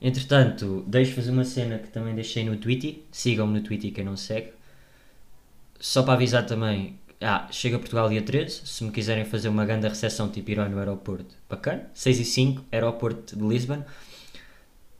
Entretanto, 0.00 0.82
deixo-vos 0.88 1.28
uma 1.28 1.44
cena 1.44 1.78
que 1.78 1.88
também 1.88 2.14
deixei 2.14 2.42
no 2.42 2.56
Twitter. 2.56 3.00
Sigam-me 3.12 3.60
no 3.60 3.62
Twitter 3.62 3.92
quem 3.92 4.04
não 4.04 4.16
segue. 4.16 4.52
Só 5.78 6.02
para 6.02 6.14
avisar 6.14 6.46
também, 6.46 6.98
ah, 7.20 7.48
chega 7.50 7.76
a 7.76 7.78
Portugal 7.78 8.08
dia 8.08 8.22
13. 8.22 8.66
Se 8.66 8.82
me 8.82 8.90
quiserem 8.90 9.26
fazer 9.26 9.50
uma 9.50 9.66
grande 9.66 9.86
recepção 9.86 10.30
tipo 10.30 10.50
herói 10.50 10.70
no 10.70 10.78
aeroporto, 10.78 11.34
bacana. 11.50 11.90
6 11.92 12.20
e 12.20 12.24
5, 12.24 12.64
aeroporto 12.72 13.36
de 13.36 13.46
Lisbon. 13.46 13.84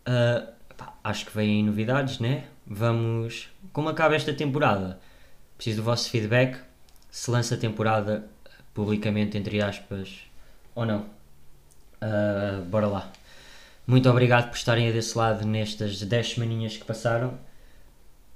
Uh, 0.07 0.58
acho 1.03 1.27
que 1.27 1.35
vêm 1.35 1.65
novidades, 1.65 2.19
né? 2.19 2.47
Vamos. 2.67 3.49
Como 3.73 3.89
acaba 3.89 4.15
esta 4.15 4.33
temporada? 4.33 5.01
Preciso 5.57 5.79
do 5.79 5.85
vosso 5.85 6.11
feedback. 6.11 6.59
Se 7.11 7.31
lança 7.31 7.55
a 7.55 7.59
temporada 7.59 8.29
publicamente, 8.75 9.37
entre 9.37 9.61
aspas, 9.63 10.21
ou 10.75 10.87
não. 10.87 11.07
Uh, 12.01 12.63
bora 12.67 12.87
lá. 12.87 13.13
Muito 13.87 14.09
obrigado 14.09 14.51
por 14.51 14.57
estarem 14.57 14.89
a 14.89 14.93
desse 14.93 15.17
lado 15.17 15.47
nestas 15.47 16.01
10 16.01 16.35
semaninhas 16.35 16.77
que 16.77 16.85
passaram. 16.85 17.39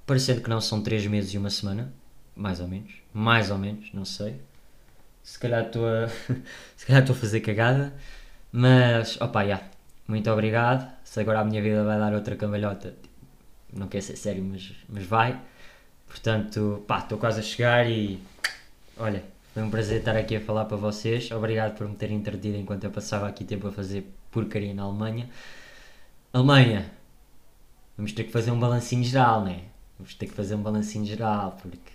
Parecendo 0.05 0.41
que 0.41 0.49
não 0.49 0.59
são 0.59 0.81
3 0.81 1.05
meses 1.07 1.33
e 1.33 1.37
uma 1.37 1.49
semana. 1.49 1.93
Mais 2.35 2.59
ou 2.59 2.67
menos. 2.67 2.91
Mais 3.13 3.51
ou 3.51 3.57
menos, 3.57 3.93
não 3.93 4.03
sei. 4.03 4.41
Se 5.23 5.39
calhar 5.39 5.65
estou 5.65 5.87
a. 5.87 6.07
Se 6.75 6.85
calhar 6.85 7.03
estou 7.03 7.15
a 7.15 7.19
fazer 7.19 7.39
cagada. 7.41 7.93
Mas, 8.51 9.19
opa, 9.21 9.41
já. 9.41 9.47
Yeah. 9.47 9.72
Muito 10.13 10.29
obrigado. 10.29 10.87
Se 11.03 11.19
agora 11.19 11.39
a 11.39 11.43
minha 11.43 11.59
vida 11.59 11.83
vai 11.83 11.97
dar 11.97 12.13
outra 12.13 12.35
cambalhota, 12.35 12.93
não 13.73 13.87
quer 13.87 13.99
ser 13.99 14.15
sério, 14.15 14.43
mas, 14.43 14.71
mas 14.87 15.03
vai. 15.07 15.41
Portanto, 16.07 16.83
pá, 16.87 16.99
estou 16.99 17.17
quase 17.17 17.39
a 17.39 17.41
chegar 17.41 17.89
e. 17.89 18.21
Olha, 18.95 19.23
foi 19.55 19.63
um 19.63 19.71
prazer 19.71 20.01
estar 20.01 20.15
aqui 20.15 20.35
a 20.35 20.39
falar 20.39 20.65
para 20.65 20.77
vocês. 20.77 21.31
Obrigado 21.31 21.75
por 21.75 21.89
me 21.89 21.95
terem 21.95 22.15
entretido 22.15 22.55
enquanto 22.55 22.83
eu 22.83 22.91
passava 22.91 23.27
aqui 23.27 23.43
tempo 23.43 23.67
a 23.67 23.71
fazer 23.71 24.07
porcaria 24.29 24.71
na 24.71 24.83
Alemanha. 24.83 25.27
Alemanha, 26.31 26.91
vamos 27.97 28.13
ter 28.13 28.25
que 28.25 28.31
fazer 28.31 28.51
um 28.51 28.59
balancinho 28.59 29.03
geral, 29.03 29.43
né? 29.43 29.63
Vamos 29.97 30.13
ter 30.13 30.27
que 30.27 30.33
fazer 30.33 30.53
um 30.53 30.61
balancinho 30.61 31.07
geral, 31.07 31.57
porque 31.59 31.91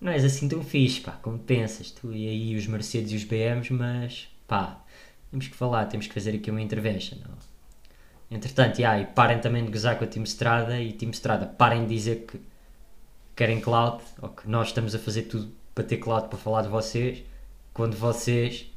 não 0.00 0.12
és 0.12 0.24
assim 0.24 0.48
tão 0.48 0.62
fixe, 0.62 1.00
pá, 1.00 1.10
como 1.20 1.40
pensas, 1.40 1.90
tu 1.90 2.12
e 2.12 2.28
aí 2.28 2.54
os 2.54 2.68
Mercedes 2.68 3.10
e 3.10 3.16
os 3.16 3.24
BMs, 3.24 3.72
mas 3.72 4.28
pá, 4.46 4.80
temos 5.30 5.48
que 5.48 5.56
falar, 5.56 5.86
temos 5.86 6.06
que 6.06 6.14
fazer 6.14 6.34
aqui 6.34 6.50
uma 6.50 6.60
intervention. 6.60 7.18
Entretanto, 8.30 8.78
yeah, 8.78 9.00
e 9.00 9.06
parem 9.06 9.38
também 9.38 9.64
de 9.64 9.70
gozar 9.70 9.98
com 9.98 10.04
a 10.04 10.06
Team 10.06 10.24
Strada 10.24 10.80
e 10.80 10.92
Team 10.92 11.10
Strada, 11.12 11.46
parem 11.46 11.86
de 11.86 11.94
dizer 11.94 12.26
que 12.26 12.40
querem 13.36 13.60
cloud 13.60 14.02
ou 14.20 14.30
que 14.30 14.48
nós 14.48 14.68
estamos 14.68 14.94
a 14.94 14.98
fazer 14.98 15.22
tudo 15.22 15.52
para 15.74 15.84
ter 15.84 15.98
cloud 15.98 16.28
para 16.28 16.38
falar 16.38 16.62
de 16.62 16.68
vocês, 16.68 17.22
quando 17.72 17.96
vocês 17.96 18.72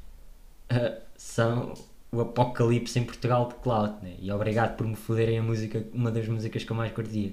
uh, 0.71 1.01
são 1.15 1.73
o 2.11 2.21
apocalipse 2.21 2.99
em 2.99 3.03
Portugal 3.03 3.47
de 3.47 3.55
cloud. 3.55 3.93
Né? 4.03 4.15
E 4.19 4.31
obrigado 4.31 4.75
por 4.75 4.85
me 4.85 4.95
foderem 4.95 5.39
a 5.39 5.43
música, 5.43 5.85
uma 5.93 6.11
das 6.11 6.27
músicas 6.27 6.63
que 6.63 6.71
eu 6.71 6.75
mais 6.75 6.91
curtia. 6.91 7.31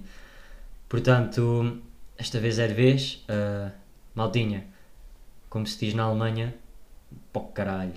Portanto, 0.88 1.82
esta 2.16 2.38
vez 2.38 2.58
é 2.58 2.68
de 2.68 2.74
vez. 2.74 3.24
Uh, 3.28 3.70
maldinha, 4.14 4.64
como 5.50 5.66
se 5.66 5.78
diz 5.84 5.94
na 5.94 6.04
Alemanha, 6.04 6.54
pó 7.32 7.40
caralho. 7.40 7.94